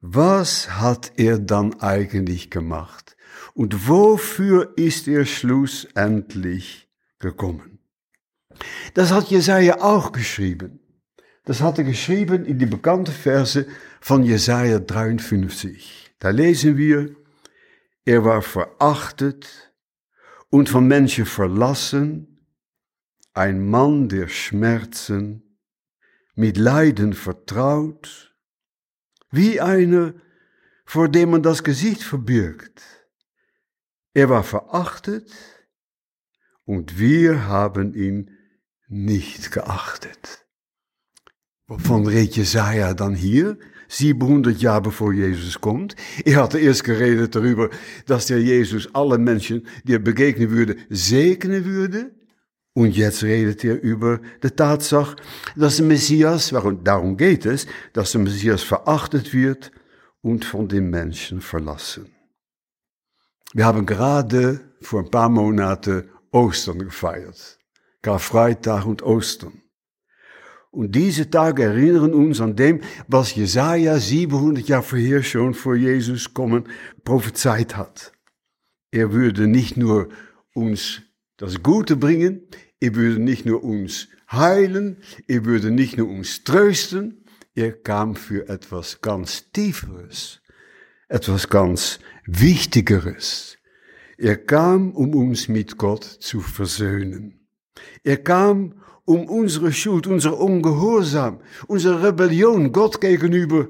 Was 0.00 0.80
hat 0.80 1.12
er 1.16 1.38
dann 1.38 1.78
eigentlich 1.80 2.50
gemacht? 2.50 3.16
Und 3.52 3.86
wofür 3.86 4.72
ist 4.76 5.06
er 5.06 5.26
schlussendlich 5.26 6.88
gekommen? 7.18 7.80
Das 8.94 9.12
hat 9.12 9.28
Jesaja 9.28 9.82
auch 9.82 10.12
geschrieben. 10.12 10.80
Das 11.44 11.60
hat 11.60 11.78
er 11.78 11.84
geschrieben 11.84 12.46
in 12.46 12.58
die 12.58 12.66
bekannte 12.66 13.12
Verse 13.12 13.66
von 14.00 14.22
Jesaja 14.22 14.78
53. 14.78 16.14
Da 16.18 16.30
lesen 16.30 16.78
wir, 16.78 17.14
er 18.06 18.24
war 18.24 18.40
verachtet 18.40 19.72
und 20.48 20.68
von 20.70 20.86
Menschen 20.86 21.26
verlassen, 21.26 22.46
ein 23.34 23.68
Mann 23.68 24.08
der 24.08 24.28
Schmerzen, 24.28 25.58
mit 26.34 26.56
Leiden 26.56 27.12
vertraut, 27.12 28.29
wie 29.30 29.60
einer, 29.60 30.14
vor 30.84 31.08
dem 31.08 31.30
man 31.30 31.42
das 31.42 31.62
Gesicht 31.62 32.02
verbirgt. 32.02 32.82
Er 34.12 34.28
war 34.28 34.42
verachtet 34.42 35.30
und 36.64 36.98
wir 36.98 37.46
haben 37.46 37.94
ihn 37.94 38.30
nicht 38.88 39.52
geachtet. 39.52 40.46
Wovon 41.68 42.06
redet 42.06 42.36
Jesaja 42.36 42.94
dann 42.94 43.14
hier? 43.14 43.56
700 43.90 44.60
Jahre 44.60 44.82
bevor 44.82 45.12
Jesus 45.12 45.60
kommt. 45.60 45.94
Er 46.24 46.42
hatte 46.42 46.58
erst 46.58 46.84
geredet 46.84 47.34
darüber, 47.34 47.70
dass 48.06 48.26
der 48.26 48.40
Jesus 48.40 48.92
alle 48.94 49.18
Menschen, 49.18 49.66
die 49.84 49.94
er 49.94 49.98
begegnen 49.98 50.50
würde, 50.50 50.76
segnen 50.88 51.64
würde. 51.64 52.12
Und 52.74 52.96
jetzt 52.96 53.22
redet 53.22 53.64
er 53.64 53.80
über 53.82 54.20
die 54.42 54.50
Tatsache, 54.50 55.16
dass 55.56 55.76
der 55.76 55.86
Messias, 55.86 56.54
darum 56.84 57.16
geht 57.16 57.44
es, 57.44 57.66
dass 57.92 58.12
der 58.12 58.20
Messias 58.20 58.62
verachtet 58.62 59.34
wird 59.34 59.72
und 60.22 60.44
von 60.44 60.68
den 60.68 60.88
Menschen 60.88 61.40
verlassen. 61.40 62.14
Wir 63.52 63.66
haben 63.66 63.86
gerade 63.86 64.60
vor 64.80 65.00
ein 65.00 65.10
paar 65.10 65.28
Monaten 65.28 66.08
Ostern 66.30 66.78
gefeiert. 66.78 67.58
Karfreitag 68.02 68.86
und 68.86 69.02
Ostern. 69.02 69.62
Und 70.70 70.94
diese 70.94 71.28
Tage 71.28 71.64
erinnern 71.64 72.14
uns 72.14 72.40
an 72.40 72.54
dem, 72.54 72.80
was 73.08 73.34
Jesaja 73.34 73.98
700 73.98 74.68
Jahre 74.68 74.84
vorher 74.84 75.22
schon 75.24 75.54
vor 75.54 75.74
Jesus 75.74 76.32
kommen 76.32 76.68
prophezeit 77.02 77.76
hat. 77.76 78.12
Er 78.92 79.12
würde 79.12 79.48
nicht 79.48 79.76
nur 79.76 80.08
uns 80.54 81.02
das 81.40 81.62
Gute 81.62 81.96
bringen, 81.96 82.42
er 82.80 82.94
würde 82.94 83.18
nicht 83.18 83.46
nur 83.46 83.64
uns 83.64 84.08
heilen, 84.30 84.98
er 85.26 85.46
würde 85.46 85.70
nicht 85.70 85.96
nur 85.96 86.08
uns 86.08 86.44
trösten, 86.44 87.24
er 87.54 87.72
kam 87.72 88.14
für 88.14 88.48
etwas 88.48 89.00
ganz 89.00 89.50
Tieferes, 89.50 90.42
etwas 91.08 91.48
ganz 91.48 91.98
Wichtigeres. 92.26 93.56
Er 94.18 94.36
kam, 94.36 94.92
um 94.92 95.14
uns 95.14 95.48
mit 95.48 95.78
Gott 95.78 96.04
zu 96.04 96.40
versöhnen. 96.40 97.48
Er 98.04 98.18
kam, 98.18 98.74
um 99.06 99.24
unsere 99.24 99.72
Schuld, 99.72 100.06
unser 100.06 100.38
Ungehorsam, 100.38 101.40
unsere 101.66 102.02
Rebellion 102.02 102.70
Gott 102.70 103.00
gegenüber 103.00 103.66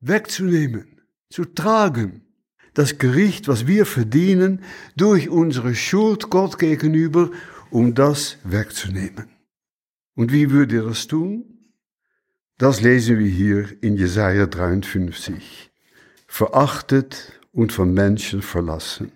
wegzunehmen, 0.00 1.02
zu 1.28 1.44
tragen. 1.44 2.29
Das 2.74 2.98
Gericht, 2.98 3.48
was 3.48 3.66
wir 3.66 3.86
verdienen, 3.86 4.62
durch 4.96 5.28
unsere 5.28 5.74
Schuld 5.74 6.30
Gott 6.30 6.58
gegenüber, 6.58 7.30
um 7.70 7.94
das 7.94 8.38
wegzunehmen. 8.44 9.28
Und 10.14 10.32
wie 10.32 10.50
würde 10.50 10.82
das 10.82 11.06
tun? 11.06 11.44
Das 12.58 12.80
lesen 12.80 13.18
wir 13.18 13.26
hier 13.26 13.68
in 13.80 13.96
Jesaja 13.96 14.46
53. 14.46 15.70
Verachtet 16.26 17.40
und 17.52 17.72
von 17.72 17.94
Menschen 17.94 18.42
verlassen. 18.42 19.12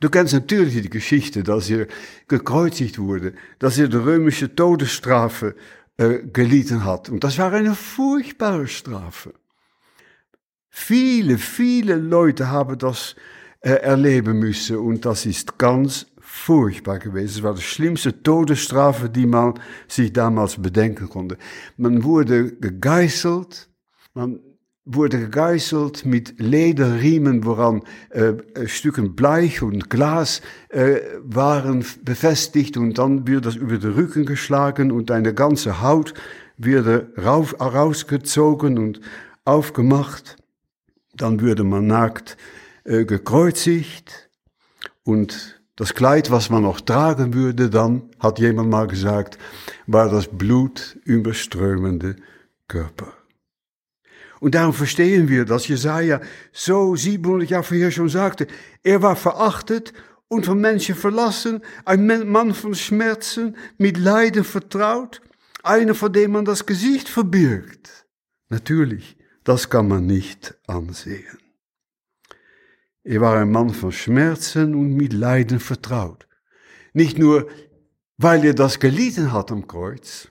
Du 0.00 0.08
kennst 0.08 0.32
natürlich 0.32 0.80
die 0.82 0.90
Geschichte, 0.90 1.42
dass 1.42 1.68
er 1.68 1.86
gekreuzigt 2.28 2.98
wurde, 2.98 3.34
dass 3.58 3.78
er 3.78 3.88
die 3.88 3.96
römische 3.96 4.54
Todesstrafe 4.54 5.54
äh, 5.98 6.20
gelitten 6.32 6.84
hat. 6.84 7.10
Und 7.10 7.22
das 7.24 7.36
war 7.38 7.52
eine 7.52 7.74
furchtbare 7.74 8.66
Strafe. 8.66 9.34
Viele, 10.70 11.36
viele 11.36 11.96
Leute 11.96 12.50
haben 12.50 12.78
das 12.78 13.16
äh, 13.60 13.70
erleben 13.70 14.38
müssen 14.38 14.78
und 14.78 15.04
das 15.04 15.26
ist 15.26 15.58
ganz 15.58 16.06
furchtbar 16.20 17.00
gewesen. 17.00 17.38
Es 17.38 17.42
war 17.42 17.54
die 17.54 17.60
schlimmste 17.60 18.22
Todesstrafe, 18.22 19.10
die 19.10 19.26
man 19.26 19.54
sich 19.88 20.12
damals 20.12 20.56
bedenken 20.56 21.08
konnte. 21.08 21.36
Man 21.76 22.04
wurde 22.04 22.52
gegeißelt, 22.52 23.68
man 24.14 24.38
wurde 24.84 25.18
gegeißelt 25.18 26.06
mit 26.06 26.38
Lederriemen, 26.38 27.44
woran 27.44 27.82
äh, 28.10 28.34
Stücken 28.66 29.16
Bleich 29.16 29.60
und 29.62 29.90
Glas 29.90 30.40
äh, 30.68 31.00
waren 31.22 31.84
befestigt 32.04 32.76
und 32.76 32.96
dann 32.98 33.26
wird 33.26 33.44
das 33.44 33.56
über 33.56 33.76
den 33.76 33.92
Rücken 33.92 34.24
geschlagen 34.24 34.92
und 34.92 35.10
eine 35.10 35.34
ganze 35.34 35.82
Haut 35.82 36.14
wird 36.56 37.18
rauf, 37.18 37.60
rausgezogen 37.60 38.78
und 38.78 39.00
aufgemacht. 39.44 40.39
Dann 41.20 41.40
würde 41.40 41.64
man 41.64 41.86
nackt 41.86 42.36
äh, 42.84 43.04
gekreuzigt 43.04 44.30
und 45.04 45.60
das 45.76 45.94
Kleid, 45.94 46.30
was 46.30 46.50
man 46.50 46.62
noch 46.62 46.80
tragen 46.80 47.34
würde, 47.34 47.68
dann, 47.70 48.10
hat 48.18 48.38
jemand 48.38 48.70
mal 48.70 48.86
gesagt, 48.86 49.38
war 49.86 50.10
das 50.10 50.28
Blut 50.28 50.98
überströmende 51.04 52.16
Körper. 52.68 53.12
Und 54.40 54.54
darum 54.54 54.72
verstehen 54.72 55.28
wir, 55.28 55.44
dass 55.44 55.68
Jesaja 55.68 56.20
so 56.52 56.96
700 56.96 57.50
Jahre 57.50 57.64
vorher 57.64 57.90
schon 57.90 58.08
sagte, 58.08 58.46
er 58.82 59.02
war 59.02 59.16
verachtet 59.16 59.92
und 60.28 60.46
von 60.46 60.58
Menschen 60.60 60.94
verlassen, 60.94 61.60
ein 61.84 62.06
Mann 62.30 62.54
von 62.54 62.74
Schmerzen, 62.74 63.56
mit 63.76 63.98
Leiden 63.98 64.44
vertraut, 64.44 65.20
einer, 65.62 65.94
von 65.94 66.12
dem 66.12 66.32
man 66.32 66.46
das 66.46 66.64
Gesicht 66.64 67.10
verbirgt. 67.10 68.06
Natürlich, 68.48 69.16
das 69.44 69.70
kann 69.70 69.88
man 69.88 70.06
nicht 70.06 70.54
ansehen. 70.66 71.38
Er 73.02 73.20
war 73.20 73.38
ein 73.38 73.50
Mann 73.50 73.70
von 73.70 73.92
Schmerzen 73.92 74.74
und 74.74 74.94
mit 74.94 75.12
Leiden 75.12 75.58
vertraut. 75.58 76.26
Nicht 76.92 77.18
nur, 77.18 77.48
weil 78.18 78.44
er 78.44 78.54
das 78.54 78.78
gelitten 78.78 79.32
hat 79.32 79.50
am 79.50 79.66
Kreuz, 79.66 80.28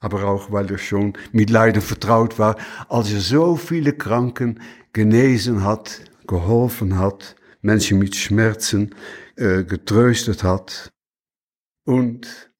aber 0.00 0.24
auch 0.24 0.52
weil 0.52 0.70
er 0.70 0.78
schon 0.78 1.14
mit 1.32 1.50
Leiden 1.50 1.82
vertraut 1.82 2.38
war, 2.38 2.56
als 2.88 3.10
er 3.12 3.20
so 3.20 3.56
viele 3.56 3.94
Kranken 3.94 4.60
genesen 4.92 5.64
hat, 5.64 6.02
geholfen 6.26 6.98
hat, 6.98 7.36
Menschen 7.62 7.98
mit 7.98 8.14
Schmerzen 8.14 8.94
äh, 9.36 9.64
getröstet 9.64 10.44
hat. 10.44 10.92
Und 11.84 12.50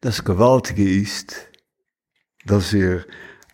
das 0.00 0.24
Gewaltige 0.24 0.88
ist, 0.88 1.48
dass 2.46 2.72
er 2.72 3.04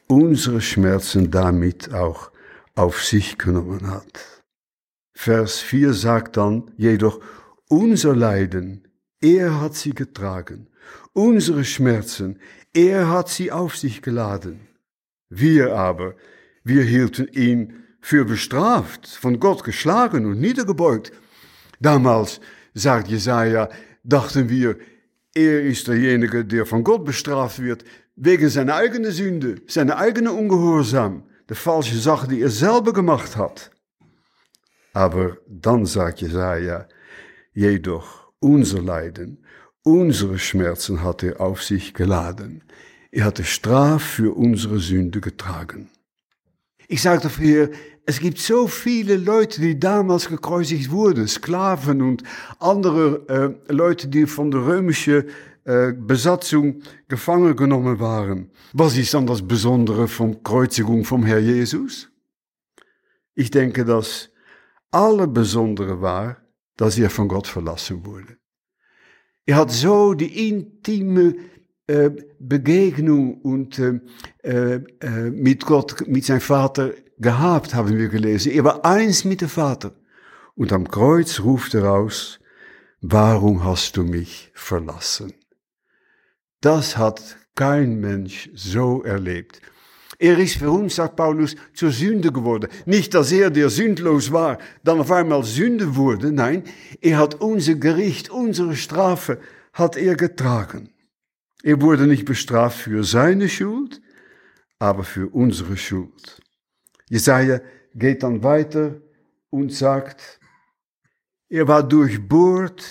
unsere 0.09 0.61
Schmerzen 0.61 1.31
damit 1.31 1.93
auch 1.95 2.31
auf 2.75 3.05
sich 3.05 3.39
genommen 3.39 3.91
hat. 3.91 4.43
Vers 5.15 5.59
4 5.59 5.93
sagt 5.93 6.37
dann 6.37 6.71
jedoch, 6.77 7.21
unser 7.69 8.17
Leiden, 8.17 8.89
er 9.21 9.61
hat 9.61 9.75
sie 9.75 9.95
getragen, 9.95 10.69
unsere 11.13 11.65
Schmerzen, 11.65 12.39
er 12.73 13.09
hat 13.11 13.29
sie 13.29 13.51
auf 13.53 13.77
sich 13.77 14.01
geladen. 14.01 14.61
Wir 15.29 15.75
aber, 15.75 16.15
wir 16.65 16.83
hielten 16.83 17.29
ihn 17.33 17.85
für 18.01 18.25
bestraft, 18.25 19.07
von 19.07 19.41
Gott 19.41 19.65
geschlagen 19.65 20.25
und 20.25 20.41
niedergebeugt. 20.41 21.13
Damals, 21.81 22.41
sagt 22.75 23.09
Jesaja, 23.09 23.69
dachten 24.05 24.49
wir, 24.49 24.79
er 25.35 25.63
ist 25.63 25.89
derjenige, 25.89 26.45
der 26.45 26.65
von 26.65 26.85
Gott 26.85 27.05
bestraft 27.05 27.61
wird, 27.61 27.85
wegen 28.21 28.49
seiner 28.49 28.75
eigenen 28.75 29.13
Sünde, 29.13 29.57
seiner 29.67 29.97
eigenen 29.97 30.33
Ungehorsam, 30.33 31.25
der 31.49 31.57
falsche 31.57 31.97
Sache, 31.97 32.29
die 32.29 32.43
er 32.43 32.51
selber 32.51 32.93
gemacht 32.93 33.37
hat. 33.37 33.71
Aber 34.93 35.39
dann 35.47 35.87
sagt 35.87 36.21
Jesaja, 36.21 36.87
jedoch 37.55 38.33
unser 38.41 38.83
Leiden 38.83 39.45
Unsere 39.91 40.39
Schmerzen 40.39 41.03
hat 41.03 41.23
er 41.23 41.41
auf 41.41 41.63
sich 41.63 41.95
geladen. 41.95 42.63
Er 43.11 43.25
hat 43.25 43.39
die 43.39 43.45
Strafe 43.45 44.05
für 44.05 44.37
unsere 44.37 44.81
Sünde 44.81 45.23
getragen. 45.23 45.89
Ich 46.89 47.01
sage 47.01 47.23
dafür, 47.23 47.71
es 48.05 48.21
gibt 48.21 48.39
so 48.39 48.67
viele 48.67 49.17
Leute, 49.17 49.63
die 49.63 49.81
damals 49.81 50.29
gekreuzigt 50.29 50.91
wurden, 50.91 51.27
Sklaven 51.27 52.03
und 52.03 52.23
andere 52.59 53.57
äh, 53.69 53.73
Leute, 53.73 54.09
die 54.09 54.27
von 54.27 54.51
der 54.51 54.67
römischen 54.67 55.25
äh, 55.69 55.93
Besatzung 55.93 56.81
gefangen 57.09 57.55
genommen 57.55 58.01
waren. 58.01 58.51
Was 58.73 58.97
ist 58.97 59.13
dann 59.13 59.27
das 59.27 59.47
Besondere 59.47 60.09
vom 60.09 60.43
Kreuzigung 60.43 61.05
vom 61.05 61.27
Herr 61.27 61.41
Jesus? 61.41 62.09
Ich 63.35 63.51
denke, 63.51 63.85
das 63.85 64.31
allerbesondere 64.91 66.01
war, 66.01 66.39
dass 66.79 66.97
er 66.97 67.11
von 67.11 67.29
Gott 67.29 67.47
verlassen 67.47 68.07
wurde. 68.07 68.39
Er 69.45 69.57
hat 69.57 69.71
so 69.71 70.15
die 70.15 70.49
intime 70.49 71.35
äh, 71.87 72.13
Begegnung 72.39 73.39
und 73.43 73.79
äh, 73.79 74.01
äh, 74.45 74.81
mit 75.31 75.67
Gott, 75.67 76.09
mit 76.09 76.25
seinem 76.25 76.41
Vater 76.41 76.95
gehabt, 77.19 77.75
haben 77.75 77.99
wir 77.99 78.09
gelesen. 78.09 78.53
Er 78.53 78.65
war 78.65 78.87
eins 78.87 79.27
mit 79.27 79.43
dem 79.43 79.51
Vater. 79.51 79.95
Und 80.55 80.73
am 80.73 80.89
Kreuz 80.89 81.41
ruft 81.41 81.75
er 81.75 81.93
aus, 81.93 82.41
warum 83.03 83.65
hast 83.65 83.99
du 83.99 84.03
mich 84.03 84.51
verlassen? 84.55 85.35
Das 86.61 86.97
hat 86.97 87.37
kein 87.55 88.01
Mensch 88.01 88.51
so 88.55 89.03
erlebt. 89.03 89.61
Er 90.19 90.37
ist 90.39 90.57
für 90.57 90.71
uns, 90.71 90.97
sagt 90.97 91.15
Paulus, 91.15 91.55
zur 91.75 91.93
Sünde 91.93 92.33
geworden. 92.33 92.69
Nicht, 92.87 93.15
dass 93.15 93.31
er, 93.31 93.51
der 93.51 93.71
sündlos 93.71 94.33
war, 94.33 94.59
dann 94.83 94.99
auf 94.99 95.13
einmal 95.13 95.45
Sünde 95.45 95.95
wurde. 95.95 96.33
Nein, 96.33 96.65
er 97.01 97.19
hat 97.19 97.37
unser 97.37 97.77
Gericht, 97.77 98.29
unsere 98.29 98.75
Strafe, 98.75 99.41
hat 99.73 99.97
er 99.97 100.17
getragen. 100.17 100.91
Er 101.63 101.81
wurde 101.81 102.09
nicht 102.09 102.25
bestraft 102.25 102.79
für 102.79 103.05
seine 103.05 103.49
Schuld, 103.49 104.01
aber 104.81 105.05
für 105.05 105.29
unsere 105.29 105.77
Schuld. 105.77 106.41
Jesaja 107.09 107.61
geht 107.95 108.25
dann 108.25 108.43
weiter 108.43 109.01
und 109.51 109.73
sagt, 109.73 110.41
er 111.49 111.69
war 111.69 111.83
durchbohrt 111.83 112.85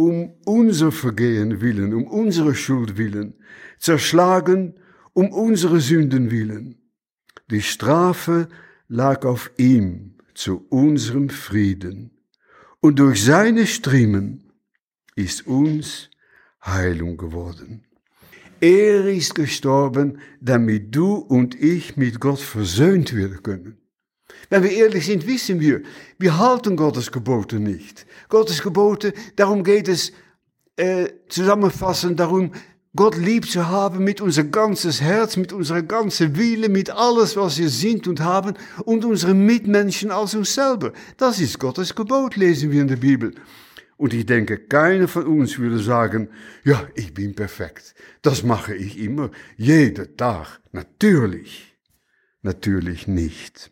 um 0.00 0.32
unser 0.46 0.92
Vergehen 0.92 1.60
willen, 1.60 1.92
um 1.92 2.06
unsere 2.06 2.54
Schuld 2.54 2.96
willen, 2.96 3.34
zerschlagen 3.78 4.74
um 5.12 5.30
unsere 5.30 5.80
Sünden 5.80 6.30
willen. 6.30 6.76
Die 7.50 7.60
Strafe 7.60 8.48
lag 8.88 9.26
auf 9.26 9.50
ihm 9.58 10.14
zu 10.34 10.64
unserem 10.70 11.28
Frieden, 11.28 12.12
und 12.80 12.98
durch 12.98 13.22
seine 13.22 13.66
Striemen 13.66 14.52
ist 15.16 15.46
uns 15.46 16.08
Heilung 16.64 17.18
geworden. 17.18 17.84
Er 18.60 19.06
ist 19.06 19.34
gestorben, 19.34 20.18
damit 20.40 20.94
du 20.94 21.16
und 21.16 21.54
ich 21.54 21.98
mit 21.98 22.20
Gott 22.20 22.40
versöhnt 22.40 23.14
werden 23.14 23.42
können. 23.42 23.79
Wenn 24.50 24.64
wir 24.64 24.72
ehrlich 24.72 25.06
sind, 25.06 25.26
wissen 25.26 25.60
wir, 25.60 25.82
wir 26.18 26.38
halten 26.38 26.76
Gottes 26.76 27.10
Gebote 27.10 27.60
nicht. 27.60 28.04
Gottes 28.28 28.62
Gebote, 28.62 29.14
darum 29.36 29.62
geht 29.62 29.88
es 29.88 30.12
äh, 30.76 31.08
zusammenfassend 31.28 32.18
darum, 32.18 32.52
Gott 32.96 33.16
lieb 33.16 33.48
zu 33.48 33.68
haben 33.68 34.02
mit 34.02 34.20
unser 34.20 34.42
ganzes 34.42 35.00
Herz, 35.00 35.36
mit 35.36 35.52
unserer 35.52 35.82
ganzen 35.82 36.36
Wille, 36.36 36.68
mit 36.68 36.90
alles, 36.90 37.36
was 37.36 37.58
wir 37.58 37.68
sind 37.68 38.08
und 38.08 38.20
haben 38.20 38.54
und 38.84 39.04
unsere 39.04 39.34
Mitmenschen 39.34 40.10
als 40.10 40.34
uns 40.34 40.54
selber. 40.54 40.92
Das 41.16 41.38
ist 41.38 41.60
Gottes 41.60 41.94
Gebot, 41.94 42.34
lesen 42.34 42.72
wir 42.72 42.82
in 42.82 42.88
der 42.88 42.96
Bibel. 42.96 43.32
Und 43.96 44.12
ich 44.12 44.26
denke, 44.26 44.58
keiner 44.58 45.06
von 45.06 45.26
uns 45.26 45.58
würde 45.58 45.78
sagen, 45.78 46.30
ja, 46.64 46.88
ich 46.96 47.14
bin 47.14 47.36
perfekt. 47.36 47.94
Das 48.22 48.42
mache 48.42 48.74
ich 48.74 48.98
immer, 48.98 49.30
jeden 49.56 50.16
Tag. 50.16 50.60
Natürlich. 50.72 51.78
Natürlich 52.42 53.06
nicht. 53.06 53.70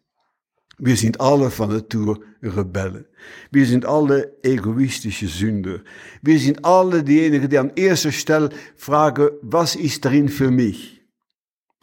Wir 0.78 0.96
sind 0.96 1.20
alle 1.20 1.50
von 1.50 1.70
Natur 1.70 2.20
Rebellen. 2.40 3.04
Wir 3.50 3.66
sind 3.66 3.84
alle 3.84 4.36
egoistische 4.42 5.26
Sünder. 5.26 5.80
Wir 6.22 6.38
sind 6.38 6.64
alle 6.64 7.02
diejenigen, 7.02 7.50
die 7.50 7.58
an 7.58 7.72
erster 7.74 8.12
Stelle 8.12 8.50
fragen, 8.76 9.30
was 9.42 9.74
ist 9.74 10.04
drin 10.04 10.28
für 10.28 10.50
mich? 10.50 11.02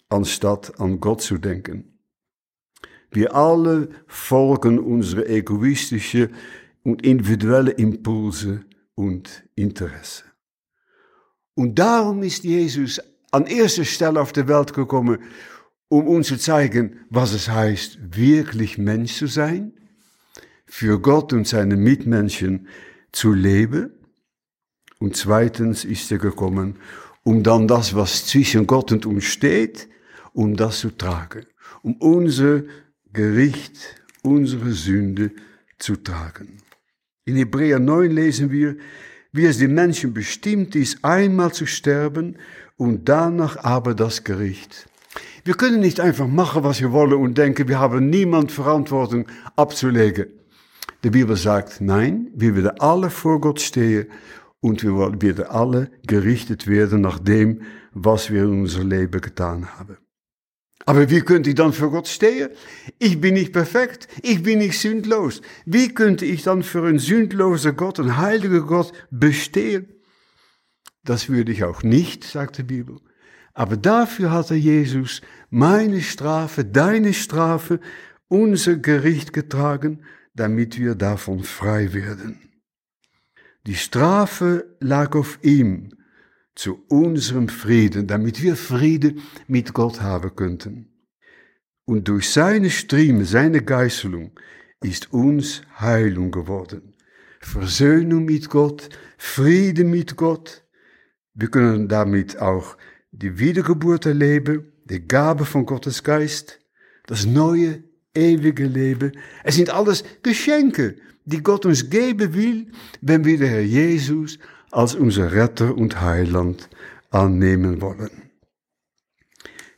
Anstatt 0.07 0.79
an 0.79 1.01
Gott 1.01 1.21
zu 1.21 1.37
denken. 1.37 1.99
Wir 3.11 3.35
alle 3.35 3.89
folgen 4.07 4.79
unsere 4.79 5.27
egoistische 5.27 6.29
und 6.83 7.01
individuelle 7.05 7.71
Impulse 7.71 8.63
und 8.93 9.43
Interesse. 9.55 10.23
Und 11.55 11.79
darum 11.79 12.23
ist 12.23 12.43
Jesus 12.43 13.01
an 13.31 13.45
erster 13.45 13.85
Stelle 13.85 14.21
auf 14.21 14.31
der 14.31 14.47
Welt 14.47 14.73
gekommen, 14.73 15.19
um 15.89 16.07
uns 16.07 16.27
zu 16.27 16.37
zeigen, 16.37 16.99
was 17.09 17.33
es 17.33 17.49
heißt, 17.49 18.15
wirklich 18.15 18.77
Mensch 18.77 19.15
zu 19.15 19.27
sein, 19.27 19.73
für 20.65 20.99
Gott 20.99 21.31
und 21.33 21.47
seine 21.47 21.77
Mitmenschen 21.77 22.67
zu 23.11 23.33
leben. 23.33 23.91
Und 24.99 25.15
zweitens 25.15 25.85
ist 25.85 26.11
er 26.11 26.17
gekommen, 26.17 26.77
um 27.23 27.43
dann 27.43 27.67
das, 27.67 27.95
was 27.95 28.25
zwischen 28.25 28.67
Gott 28.67 28.91
und 28.91 29.05
uns 29.05 29.25
steht, 29.25 29.87
um 30.33 30.55
das 30.55 30.79
zu 30.79 30.91
tragen, 30.91 31.45
um 31.81 31.95
unser 31.97 32.63
Gericht, 33.13 33.77
unsere 34.21 34.71
Sünde 34.71 35.31
zu 35.77 35.95
tragen. 35.95 36.57
In 37.25 37.35
Hebräer 37.37 37.79
9 37.79 38.11
lesen 38.11 38.51
wir, 38.51 38.75
wie 39.31 39.45
es 39.45 39.57
den 39.57 39.73
Menschen 39.73 40.13
bestimmt 40.13 40.75
ist, 40.75 41.03
einmal 41.03 41.53
zu 41.53 41.65
sterben 41.65 42.37
und 42.77 43.09
danach 43.09 43.57
aber 43.57 43.93
das 43.93 44.23
Gericht. 44.23 44.87
Wir 45.43 45.53
können 45.55 45.79
nicht 45.79 45.99
einfach 45.99 46.27
machen, 46.27 46.63
was 46.63 46.81
wir 46.81 46.91
wollen 46.91 47.13
und 47.13 47.37
denken, 47.37 47.67
wir 47.67 47.79
haben 47.79 48.09
niemand 48.09 48.51
Verantwortung 48.51 49.27
abzulegen. 49.55 50.27
Die 51.03 51.11
Bibel 51.11 51.35
sagt, 51.35 51.81
nein, 51.81 52.31
wir 52.33 52.55
werden 52.55 52.79
alle 52.79 53.09
vor 53.09 53.39
Gott 53.39 53.61
stehen 53.61 54.07
und 54.59 54.83
wir 54.83 55.21
werden 55.21 55.45
alle 55.45 55.91
gerichtet 56.07 56.65
werden 56.67 57.01
nach 57.01 57.19
dem, 57.19 57.61
was 57.93 58.31
wir 58.31 58.43
in 58.43 58.61
unser 58.61 58.83
Leben 58.83 59.21
getan 59.21 59.77
haben. 59.77 59.97
Aber 60.87 61.09
wie 61.09 61.21
könnte 61.21 61.49
ich 61.49 61.55
dann 61.55 61.73
für 61.73 61.89
Gott 61.89 62.07
stehen? 62.07 62.49
Ich 62.99 63.19
bin 63.19 63.35
nicht 63.35 63.53
perfekt, 63.53 64.07
ich 64.21 64.43
bin 64.43 64.59
nicht 64.59 64.79
sündlos. 64.79 65.41
Wie 65.65 65.93
könnte 65.93 66.25
ich 66.25 66.43
dann 66.43 66.61
für 66.63 66.85
einen 66.85 66.99
sündlosen 66.99 67.75
Gott, 67.75 67.99
einen 67.99 68.17
heiligen 68.17 68.65
Gott 68.67 68.91
bestehen? 69.09 69.87
Das 71.03 71.29
würde 71.29 71.51
ich 71.51 71.63
auch 71.63 71.83
nicht, 71.83 72.23
sagt 72.23 72.57
die 72.57 72.63
Bibel. 72.63 72.97
Aber 73.55 73.77
dafür 73.77 74.31
hatte 74.31 74.53
Jesus 74.53 75.21
meine 75.49 76.01
Strafe, 76.01 76.65
deine 76.65 77.13
Strafe, 77.13 77.79
unser 78.27 78.75
Gericht 78.75 79.31
getragen, 79.33 80.03
damit 80.35 80.77
wir 80.77 80.95
davon 80.95 81.43
frei 81.43 81.93
werden. 81.93 82.39
Die 83.65 83.75
Strafe 83.75 84.75
lag 84.79 85.15
auf 85.15 85.39
ihm 85.41 85.91
zu 86.53 86.83
unserem 86.89 87.47
Frieden, 87.47 88.07
damit 88.07 88.43
wir 88.43 88.57
Friede 88.57 89.15
mit 89.47 89.73
Gott 89.73 90.01
haben 90.01 90.35
könnten. 90.35 90.89
Und 91.85 92.07
durch 92.09 92.29
seine 92.31 92.69
Strieme, 92.69 93.25
seine 93.25 93.61
Geißelung, 93.61 94.31
ist 94.83 95.13
uns 95.13 95.61
Heilung 95.79 96.31
geworden. 96.31 96.93
Versöhnung 97.39 98.25
mit 98.25 98.49
Gott, 98.49 98.89
Friede 99.17 99.85
mit 99.85 100.17
Gott. 100.17 100.65
Wir 101.33 101.49
können 101.49 101.87
damit 101.87 102.39
auch 102.39 102.77
die 103.21 103.39
Wiedergeburt 103.39 104.05
erleben, 104.05 104.71
die 104.85 105.07
Gabe 105.07 105.45
von 105.45 105.65
Gottes 105.65 106.03
Geist, 106.03 106.59
das 107.07 107.25
neue, 107.25 107.83
ewige 108.13 108.65
Leben. 108.65 109.13
Es 109.43 109.55
sind 109.55 109.69
alles 109.69 110.03
Geschenke, 110.23 110.95
die 111.25 111.41
Gott 111.41 111.65
uns 111.65 111.89
geben 111.89 112.33
will, 112.33 112.71
wenn 113.01 113.25
wir 113.25 113.37
den 113.37 113.49
Herr 113.49 113.61
Jesus 113.61 114.37
als 114.71 114.95
unser 114.95 115.31
Retter 115.31 115.75
und 115.75 116.01
Heiland 116.01 116.69
annehmen 117.09 117.81
wollen. 117.81 118.31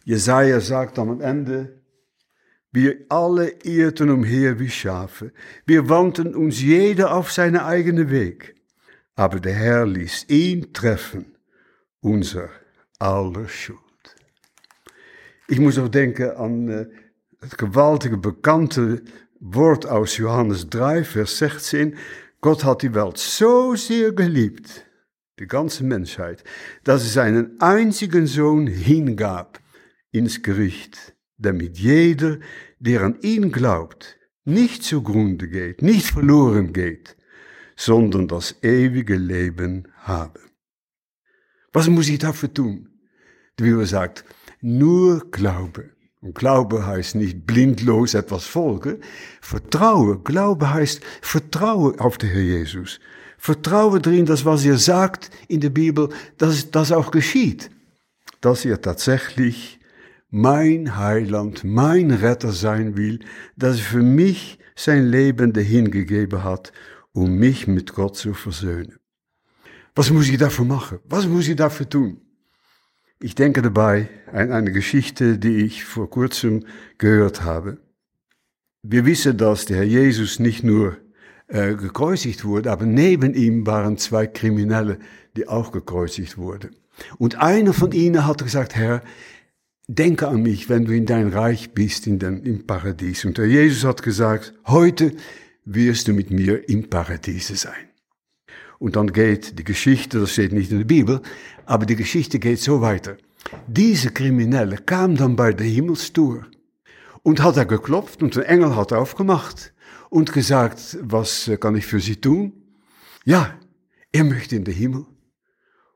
Jesaja 0.04 0.60
sagt 0.60 1.00
am 1.00 1.22
Ende, 1.22 1.82
wir 2.72 2.98
alle 3.10 3.50
irrten 3.64 4.10
umher 4.10 4.60
wie 4.60 4.70
Schafe, 4.70 5.32
wir 5.66 5.90
wandten 5.90 6.36
uns 6.36 6.62
jeder 6.62 7.14
auf 7.14 7.32
seinen 7.32 7.58
eigenen 7.58 8.10
Weg, 8.10 8.56
aber 9.16 9.40
der 9.40 9.54
Herr 9.54 9.86
ließ 9.86 10.26
ihn 10.30 10.74
treffen, 10.74 11.36
unser 12.02 12.50
aller 13.00 13.48
Schuld. 13.48 13.80
Ich 15.48 15.60
muss 15.60 15.78
auch 15.78 15.88
denken 15.88 16.32
an 16.32 16.68
äh, 16.70 16.86
het 17.40 17.58
gewaltige 17.58 18.18
bekannte 18.18 19.02
Wort 19.40 19.86
aus 19.86 20.18
Johannes 20.18 20.70
3, 20.70 21.04
Vers 21.04 21.38
16. 21.38 21.96
Gott 22.42 22.64
hat 22.64 22.82
die 22.82 22.94
Welt 22.94 23.18
so 23.18 23.76
sehr 23.76 24.12
geliebt, 24.12 24.86
die 25.40 25.48
ganze 25.48 25.84
Menschheit, 25.84 26.44
dass 26.84 27.04
er 27.04 27.10
seinen 27.10 27.62
einzigen 27.62 28.28
Sohn 28.28 28.68
hingab 28.68 29.60
ins 30.12 30.42
Gericht, 30.42 31.16
damit 31.38 31.78
jeder, 31.78 32.40
der 32.80 33.04
an 33.04 33.20
ihn 33.22 33.52
glaubt, 33.52 34.18
nicht 34.44 34.84
zugrunde 34.84 35.48
geht, 35.48 35.82
nicht 35.82 36.08
verloren 36.08 36.74
geht, 36.74 37.16
sondern 37.76 38.28
das 38.28 38.56
ewige 38.64 39.16
Leben 39.16 39.88
habe. 39.98 40.47
Was 41.74 41.88
muss 41.88 42.10
ich 42.10 42.20
dafür 42.20 42.54
tun? 42.54 42.90
Die 43.60 43.64
Bibel 43.64 43.86
sagt, 43.86 44.24
nur 44.62 45.30
Glaube. 45.32 45.90
Und 46.22 46.36
Glaube 46.36 46.86
heißt 46.86 47.16
nicht 47.16 47.46
blindlos 47.46 48.14
etwas 48.14 48.46
folgen. 48.46 48.98
Vertrauen, 49.42 50.24
Glaube 50.24 50.74
heißt 50.74 51.02
Vertrauen 51.22 52.00
auf 52.00 52.18
den 52.18 52.30
Herr 52.30 52.42
Jesus. 52.42 53.00
Vertraue 53.38 54.02
drin, 54.02 54.26
dass 54.26 54.46
was 54.46 54.66
ihr 54.66 54.78
sagt 54.78 55.30
in 55.48 55.62
der 55.62 55.70
Bibel, 55.70 56.10
dass 56.38 56.72
das 56.72 56.92
auch 56.92 57.12
geschieht. 57.12 57.70
Dass 58.42 58.66
ihr 58.66 58.82
tatsächlich 58.82 59.80
mein 60.30 60.98
Heiland, 60.98 61.64
mein 61.64 62.12
Retter 62.12 62.52
sein 62.52 62.98
will, 62.98 63.20
dass 63.56 63.78
er 63.78 63.84
für 63.84 64.04
mich 64.04 64.60
sein 64.76 65.08
Leben 65.08 65.54
hingegeben 65.54 66.44
hat, 66.44 66.72
um 67.14 67.38
mich 67.38 67.68
mit 67.68 67.94
Gott 67.94 68.16
zu 68.16 68.34
versöhnen. 68.34 68.98
Was 69.98 70.12
muss 70.12 70.30
ich 70.30 70.38
dafür 70.38 70.64
machen? 70.64 71.00
Was 71.10 71.26
muss 71.26 71.48
ich 71.48 71.56
dafür 71.56 71.90
tun? 71.90 72.22
Ich 73.20 73.34
denke 73.34 73.64
dabei 73.64 74.10
an 74.32 74.52
eine 74.52 74.72
Geschichte, 74.72 75.40
die 75.40 75.66
ich 75.66 75.86
vor 75.86 76.08
kurzem 76.08 76.66
gehört 77.00 77.44
habe. 77.44 77.80
Wir 78.84 79.08
wissen, 79.08 79.36
dass 79.40 79.66
der 79.66 79.78
Herr 79.78 79.86
Jesus 79.86 80.38
nicht 80.38 80.64
nur 80.64 80.98
äh, 81.48 81.74
gekreuzigt 81.74 82.46
wurde, 82.46 82.72
aber 82.72 82.86
neben 82.86 83.34
ihm 83.34 83.66
waren 83.66 83.98
zwei 83.98 84.28
Kriminelle, 84.28 85.00
die 85.36 85.48
auch 85.48 85.72
gekreuzigt 85.72 86.38
wurden. 86.38 86.76
Und 87.18 87.42
einer 87.42 87.74
von 87.74 87.92
ihnen 87.92 88.28
hat 88.28 88.44
gesagt, 88.44 88.76
Herr, 88.76 89.02
denke 89.88 90.28
an 90.28 90.44
mich, 90.44 90.70
wenn 90.70 90.86
du 90.86 90.96
in 90.96 91.08
dein 91.08 91.30
Reich 91.30 91.72
bist, 91.72 92.06
in 92.06 92.20
den, 92.20 92.44
im 92.44 92.68
Paradies. 92.68 93.26
Und 93.26 93.40
der 93.40 93.48
Jesus 93.48 93.84
hat 93.84 94.04
gesagt, 94.04 94.54
heute 94.68 95.14
wirst 95.66 96.08
du 96.08 96.14
mit 96.14 96.30
mir 96.30 96.70
im 96.70 96.88
Paradiese 96.88 97.56
sein. 97.56 97.87
Und 98.80 98.96
dann 98.96 99.12
geht 99.12 99.58
die 99.58 99.64
Geschichte, 99.64 100.20
das 100.20 100.32
steht 100.32 100.54
nicht 100.54 100.72
in 100.72 100.80
der 100.80 100.86
Bibel, 100.86 101.22
aber 101.66 101.86
die 101.86 101.96
Geschichte 101.96 102.40
geht 102.40 102.60
so 102.60 102.82
weiter. 102.82 103.18
Diese 103.68 104.12
Kriminelle 104.12 104.78
kam 104.78 105.16
dann 105.16 105.36
bei 105.36 105.54
der 105.54 105.68
Himmelstour 105.68 106.46
und 107.24 107.42
hat 107.42 107.58
er 107.58 107.66
geklopft 107.66 108.22
und 108.22 108.36
der 108.36 108.48
Engel 108.50 108.76
hat 108.76 108.94
aufgemacht 108.94 109.74
und 110.10 110.34
gesagt, 110.34 110.98
was 111.02 111.50
kann 111.60 111.76
ich 111.76 111.86
für 111.86 112.00
Sie 112.00 112.18
tun? 112.18 112.54
Ja, 113.26 113.58
er 114.12 114.24
möchte 114.24 114.56
in 114.56 114.64
den 114.64 114.74
Himmel. 114.74 115.06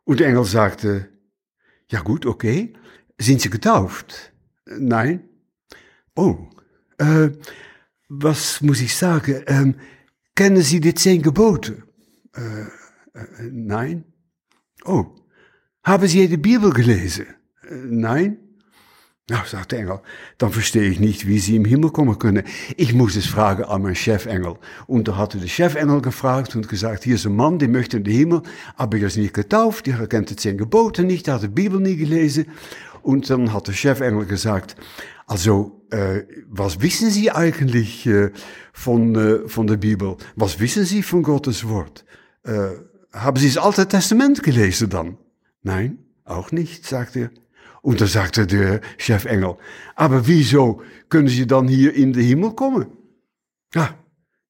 Und 0.04 0.20
der 0.20 0.28
Engel 0.28 0.46
sagte, 0.46 1.10
ja 1.90 2.02
gut, 2.02 2.26
okay, 2.26 2.74
sind 3.18 3.42
Sie 3.42 3.50
getauft? 3.50 4.34
Nein. 4.66 5.30
Oh, 6.16 6.38
äh, 6.98 7.30
was 8.10 8.62
muss 8.62 8.82
ich 8.82 8.96
sagen? 8.96 9.44
Ähm, 9.48 9.76
kennen 10.36 10.62
Sie 10.62 10.80
die 10.80 10.94
zehn 10.94 11.22
Gebote? 11.22 11.84
Äh, 12.36 12.62
äh, 13.18 13.50
nein. 13.52 14.06
Oh, 14.86 15.06
haben 15.84 16.08
Sie 16.08 16.28
die 16.28 16.38
Bibel 16.38 16.72
gelesen? 16.72 17.26
Äh, 17.70 17.76
nein. 17.86 18.38
Nou, 19.30 19.38
sagt 19.46 19.72
der 19.72 19.80
Engel, 19.80 20.02
dann 20.40 20.52
verstehe 20.52 20.90
ich 20.90 21.00
nicht, 21.00 21.26
wie 21.26 21.40
Sie 21.40 21.56
im 21.56 21.64
Himmel 21.64 21.92
kommen 21.92 22.20
können. 22.20 22.44
Ich 22.76 22.94
muss 22.94 23.16
es 23.16 23.28
fragen 23.28 23.64
an 23.64 23.84
mein 23.84 23.96
Chefengel. 23.96 24.56
Und 24.88 25.08
da 25.08 25.16
hatte 25.16 25.38
der 25.38 25.48
Chefengel 25.48 26.02
gefragt 26.02 26.56
und 26.56 26.68
gesagt, 26.68 27.04
hier 27.06 27.16
ist 27.16 27.26
ein 27.26 27.36
Mann, 27.36 27.58
der 27.58 27.70
möchte 27.70 27.98
in 27.98 28.04
den 28.04 28.14
Himmel, 28.14 28.42
aber 28.76 28.98
er 28.98 29.08
ist 29.08 29.18
nicht 29.18 29.34
getauft, 29.34 29.86
die 29.86 30.36
zehn 30.36 30.58
Gebote 30.58 31.04
nicht, 31.04 31.28
er 31.28 31.36
hat 31.36 31.44
die 31.44 31.48
Bibel 31.48 31.80
nie 31.80 31.96
gelesen. 31.96 32.46
Und 33.04 33.30
dann 33.30 33.54
hat 33.54 33.68
der 33.68 33.74
Chefengel 33.74 34.26
gesagt, 34.26 34.76
also, 35.28 35.82
äh, 35.92 36.24
was 36.50 36.82
wissen 36.82 37.10
Sie 37.10 37.32
eigentlich 37.32 38.06
äh, 38.06 38.32
von, 38.74 39.48
von 39.48 39.68
der 39.68 39.78
Bibel? 39.78 40.18
Was 40.36 40.60
wissen 40.60 40.84
Sie 40.84 41.04
von 41.04 41.24
Gottes 41.24 41.68
Wort? 41.70 42.04
Äh, 42.44 42.72
haben 43.14 43.38
Sie 43.38 43.48
das 43.48 43.58
Alte 43.58 43.88
Testament 43.88 44.42
gelesen 44.44 44.90
dann? 44.90 45.18
Nein, 45.64 46.00
auch 46.24 46.52
nicht, 46.52 46.86
sagt 46.86 47.16
er. 47.16 47.32
Und 47.82 48.00
da 48.00 48.08
sagte 48.08 48.46
der 48.46 48.82
Chefengel, 48.98 49.58
aber 49.96 50.28
wieso 50.28 50.82
können 51.10 51.28
Sie 51.28 51.48
dann 51.48 51.68
hier 51.68 51.94
in 51.94 52.14
den 52.14 52.24
Himmel 52.24 52.52
kommen? 52.52 52.88
Ja, 53.74 53.96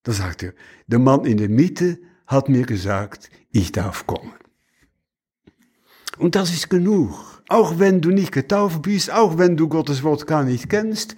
da 0.04 0.12
sagt 0.12 0.44
er, 0.44 0.54
der 0.88 1.00
Mann 1.00 1.26
in 1.26 1.38
der 1.38 1.50
Mitte 1.50 2.00
hat 2.28 2.50
mir 2.50 2.66
gesagt, 2.66 3.30
ich 3.52 3.72
darf 3.72 4.06
kommen. 4.06 4.34
Und 6.18 6.36
das 6.36 6.52
ist 6.52 6.70
genug. 6.70 7.42
Auch 7.48 7.80
wenn 7.80 8.02
du 8.02 8.12
nicht 8.12 8.32
getauft 8.32 8.82
bist, 8.84 9.12
auch 9.12 9.38
wenn 9.38 9.58
du 9.58 9.68
Gottes 9.68 10.04
Wort 10.04 10.28
gar 10.28 10.44
nicht 10.44 10.70
kennst, 10.70 11.16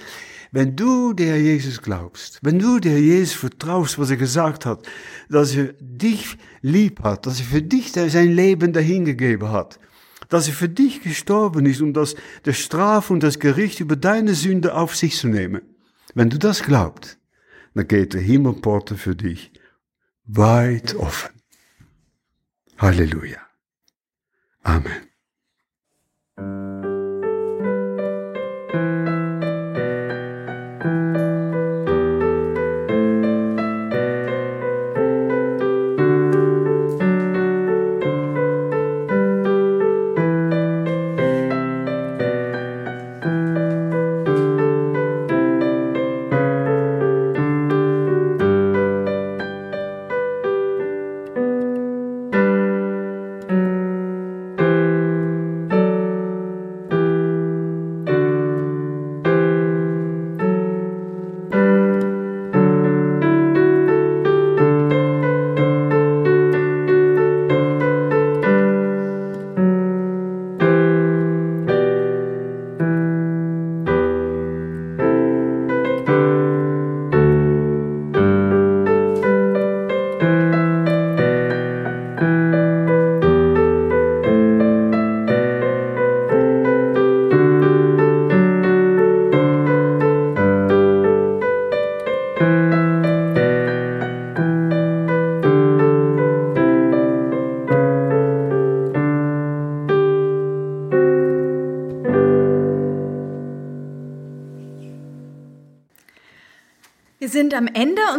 wenn 0.53 0.75
du 0.75 1.13
der 1.13 1.41
Jesus 1.41 1.81
glaubst, 1.81 2.37
wenn 2.43 2.59
du 2.59 2.79
der 2.79 3.01
Jesus 3.01 3.33
vertraust, 3.33 3.97
was 3.97 4.11
er 4.11 4.17
gesagt 4.17 4.67
hat, 4.67 4.87
dass 5.27 5.55
er 5.55 5.73
dich 5.79 6.37
lieb 6.61 7.01
hat, 7.01 7.25
dass 7.25 7.39
er 7.39 7.45
für 7.47 7.63
dich 7.63 7.91
sein 7.91 8.31
Leben 8.31 8.71
dahingegeben 8.71 9.49
hat, 9.49 9.79
dass 10.29 10.47
er 10.47 10.53
für 10.53 10.69
dich 10.69 11.01
gestorben 11.01 11.65
ist, 11.65 11.81
um 11.81 11.91
das, 11.91 12.13
der 12.45 12.53
Strafe 12.53 13.13
und 13.13 13.23
das 13.23 13.39
Gericht 13.39 13.79
über 13.79 13.95
deine 13.95 14.35
Sünde 14.35 14.75
auf 14.75 14.95
sich 14.95 15.17
zu 15.17 15.27
nehmen. 15.27 15.63
Wenn 16.13 16.29
du 16.29 16.37
das 16.37 16.61
glaubst, 16.61 17.17
dann 17.73 17.87
geht 17.87 18.13
der 18.13 18.21
Himmelporte 18.21 18.95
für 18.95 19.15
dich 19.15 19.51
weit 20.25 20.93
offen. 20.93 21.31
Halleluja. 22.77 23.39
Amen. 24.61 25.09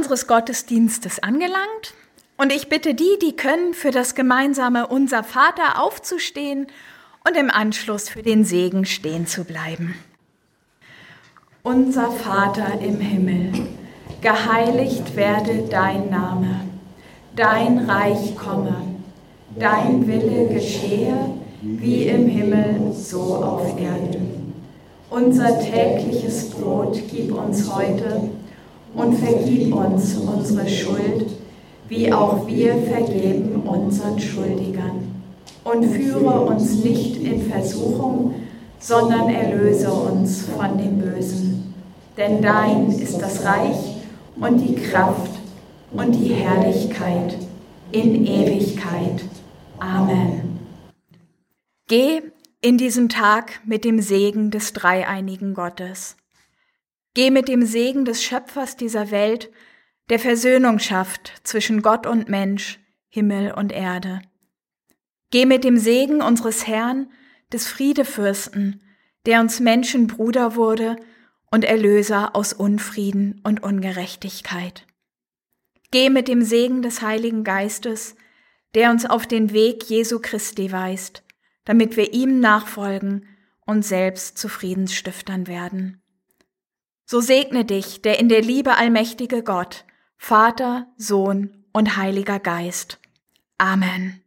Unseres 0.05 0.27
Gottesdienstes 0.27 1.23
angelangt 1.23 1.95
und 2.37 2.53
ich 2.53 2.69
bitte 2.69 2.93
die, 2.93 3.19
die 3.23 3.35
können, 3.35 3.73
für 3.73 3.91
das 3.91 4.15
gemeinsame 4.15 4.87
Unser 4.87 5.25
Vater 5.25 5.83
aufzustehen 5.83 6.67
und 7.27 7.39
im 7.39 7.51
Anschluss 7.51 8.11
für 8.11 8.23
den 8.23 8.45
Segen 8.45 8.85
stehen 8.85 9.27
zu 9.27 9.45
bleiben. 9.45 9.95
Unser 11.63 12.11
Vater 12.11 12.79
im 12.83 13.01
Himmel, 13.01 13.53
geheiligt 14.21 15.17
werde 15.17 15.69
dein 15.71 16.11
Name, 16.11 16.61
dein 17.35 17.79
Reich 17.89 18.37
komme, 18.37 18.77
dein 19.59 20.07
Wille 20.07 20.53
geschehe, 20.53 21.17
wie 21.63 22.09
im 22.09 22.29
Himmel, 22.29 22.93
so 22.93 23.37
auf 23.37 23.81
Erden. 23.81 24.53
Unser 25.09 25.61
tägliches 25.61 26.51
Brot 26.51 27.01
gib 27.11 27.33
uns 27.33 27.75
heute 27.75 28.29
und 28.95 29.15
vergib 29.15 29.75
uns 29.75 30.17
unsere 30.17 30.69
Schuld, 30.69 31.27
wie 31.89 32.13
auch 32.13 32.47
wir 32.47 32.75
vergeben 32.77 33.63
unseren 33.67 34.19
Schuldigern. 34.19 35.15
Und 35.65 35.85
führe 35.85 36.41
uns 36.41 36.85
nicht 36.85 37.17
in 37.23 37.51
Versuchung, 37.51 38.35
sondern 38.79 39.31
erlöse 39.31 39.91
uns 39.91 40.43
von 40.43 40.77
dem 40.77 40.99
Bösen. 40.99 41.75
Denn 42.17 42.43
dein 42.43 42.91
ist 42.91 43.19
das 43.21 43.45
Reich 43.45 43.97
und 44.37 44.59
die 44.59 44.75
Kraft 44.75 45.31
und 45.93 46.13
die 46.13 46.35
Herrlichkeit 46.35 47.37
in 47.93 48.27
Ewigkeit. 48.27 49.25
Amen. 49.79 50.59
Geh 51.89 52.23
in 52.61 52.79
diesen 52.79 53.09
Tag 53.09 53.61
mit 53.65 53.85
dem 53.85 54.01
Segen 54.01 54.51
des 54.51 54.73
dreieinigen 54.73 55.55
Gottes. 55.55 56.17
Geh 57.15 57.31
mit 57.31 57.49
dem 57.49 57.65
Segen 57.65 58.05
des 58.05 58.23
Schöpfers 58.23 58.77
dieser 58.77 59.11
Welt, 59.11 59.51
der 60.11 60.19
Versöhnung 60.19 60.81
schafft 60.81 61.33
zwischen 61.45 61.81
Gott 61.81 62.07
und 62.07 62.29
Mensch, 62.29 62.81
Himmel 63.09 63.53
und 63.53 63.73
Erde. 63.73 64.21
Geh 65.31 65.47
mit 65.47 65.65
dem 65.65 65.79
Segen 65.79 66.21
unseres 66.21 66.67
Herrn, 66.67 67.11
des 67.53 67.69
Friedefürsten, 67.69 68.83
der 69.27 69.41
uns 69.41 69.61
Menschenbruder 69.61 70.57
wurde 70.57 70.97
und 71.51 71.65
Erlöser 71.65 72.35
aus 72.35 72.53
Unfrieden 72.53 73.41
und 73.45 73.63
Ungerechtigkeit. 73.63 74.87
Geh 75.93 76.11
mit 76.11 76.27
dem 76.27 76.43
Segen 76.43 76.83
des 76.83 77.01
Heiligen 77.01 77.45
Geistes, 77.45 78.17
der 78.75 78.91
uns 78.91 79.07
auf 79.07 79.27
den 79.27 79.53
Weg 79.53 79.85
Jesu 79.85 80.19
Christi 80.21 80.73
weist, 80.73 81.23
damit 81.65 81.97
wir 81.97 82.13
ihm 82.13 82.41
nachfolgen 82.41 83.29
und 83.65 83.85
selbst 83.85 84.37
zu 84.37 84.49
Friedensstiftern 84.49 85.47
werden. 85.47 86.03
So 87.07 87.21
segne 87.21 87.65
dich 87.65 88.03
der 88.03 88.19
in 88.19 88.29
der 88.29 88.41
Liebe 88.41 88.77
allmächtige 88.77 89.43
Gott, 89.43 89.85
Vater, 90.17 90.87
Sohn 90.97 91.65
und 91.73 91.97
Heiliger 91.97 92.39
Geist. 92.39 92.99
Amen. 93.59 94.23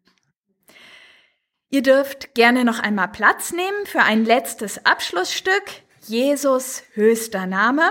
Ihr 1.70 1.82
dürft 1.82 2.34
gerne 2.36 2.64
noch 2.64 2.80
einmal 2.80 3.10
Platz 3.10 3.52
nehmen 3.52 3.86
für 3.86 4.02
ein 4.02 4.24
letztes 4.24 4.86
Abschlussstück, 4.86 5.64
Jesus 6.06 6.84
höchster 6.94 7.46
Name. 7.46 7.84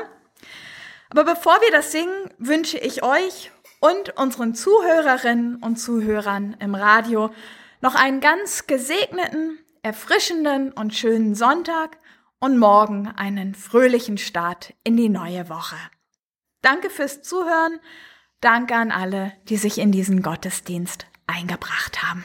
Aber 1.11 1.25
bevor 1.25 1.61
wir 1.61 1.71
das 1.73 1.93
singen, 1.93 2.31
wünsche 2.39 2.79
ich 2.79 3.03
euch 3.03 3.51
und 3.81 4.17
unseren 4.17 4.55
Zuhörerinnen 4.55 5.57
und 5.57 5.77
Zuhörern 5.77 6.57
im 6.61 6.75
Radio 6.75 7.31
noch 7.81 7.95
einen 7.95 8.21
ganz 8.21 8.67
gesegneten, 8.67 9.59
erfrischenden 9.83 10.73
und 10.73 10.95
schönen 10.95 11.35
Sonntag 11.35 11.99
und 12.41 12.59
morgen 12.59 13.09
einen 13.09 13.55
fröhlichen 13.55 14.19
Start 14.19 14.75
in 14.85 14.97
die 14.97 15.09
neue 15.09 15.49
Woche. 15.49 15.77
Danke 16.63 16.91
fürs 16.91 17.23
Zuhören. 17.23 17.81
Danke 18.41 18.75
an 18.75 18.91
alle, 18.91 19.33
die 19.49 19.57
sich 19.57 19.79
in 19.79 19.93
diesen 19.93 20.23
Gottesdienst 20.23 21.07
eingebracht 21.27 22.03
haben. 22.03 22.25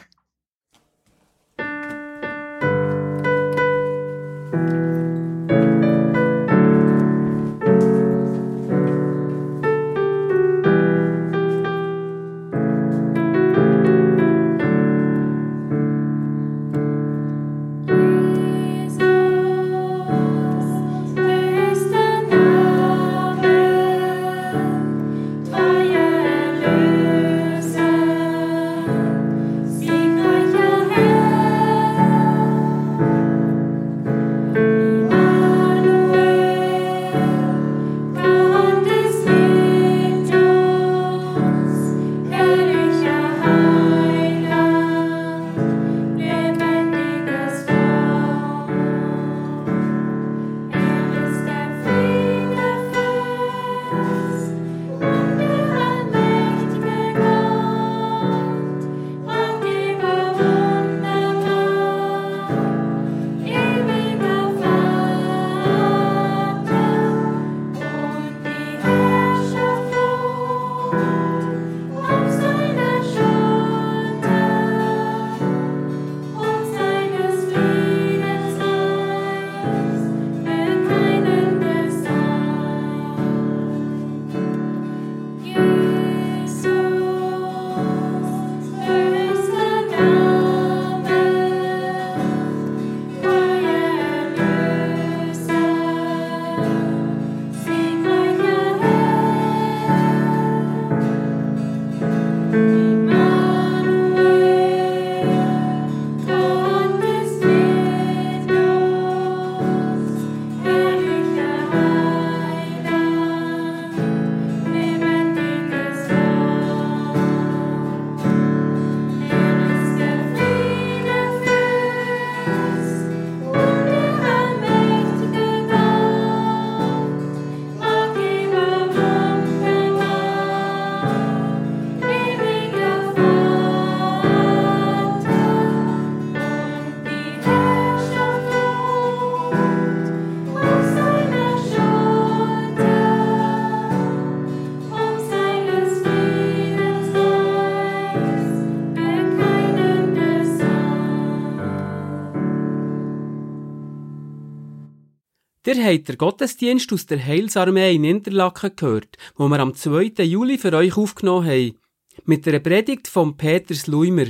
Ihr 155.82 155.88
habt 155.88 156.09
den 156.09 156.17
Gottesdienst 156.19 156.93
aus 156.93 157.07
der 157.07 157.25
Heilsarmee 157.25 157.95
in 157.95 158.03
Interlaken 158.03 158.75
gehört, 158.75 159.17
wo 159.36 159.47
wir 159.47 159.59
am 159.59 159.73
2. 159.73 160.13
Juli 160.23 160.59
für 160.59 160.71
euch 160.73 160.95
aufgenommen 160.95 161.47
haben. 161.47 161.79
Mit 162.23 162.47
einer 162.47 162.59
Predigt 162.59 163.07
von 163.07 163.36
Peter 163.36 163.73
Sluimer. 163.73 164.27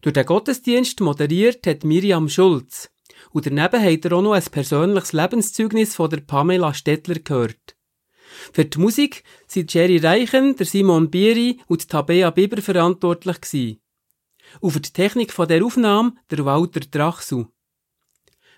Durch 0.00 0.12
den 0.12 0.26
Gottesdienst 0.26 1.00
moderiert 1.00 1.64
hat 1.68 1.84
Miriam 1.84 2.28
Schulz. 2.28 2.90
Und 3.30 3.46
daneben 3.46 3.80
habt 3.80 4.04
ihr 4.04 4.12
auch 4.12 4.22
noch 4.22 4.32
ein 4.32 4.42
persönliches 4.42 5.12
Lebenszeugnis 5.12 5.94
von 5.94 6.10
der 6.10 6.22
Pamela 6.22 6.74
Stettler 6.74 7.20
gehört. 7.20 7.76
Für 8.52 8.64
die 8.64 8.78
Musik 8.80 9.22
sind 9.46 9.72
Jerry 9.72 9.98
Reichen, 9.98 10.56
der 10.56 10.66
Simon 10.66 11.12
Bieri 11.12 11.60
und 11.68 11.88
Tabea 11.88 12.30
Biber 12.30 12.60
verantwortlich 12.60 13.40
gewesen. 13.40 13.80
Und 14.58 14.72
für 14.72 14.80
die 14.80 14.92
Technik 14.92 15.32
von 15.32 15.46
der 15.46 15.64
Aufnahme 15.64 16.14
der 16.28 16.44
Walter 16.44 16.80
Drachsu. 16.80 17.46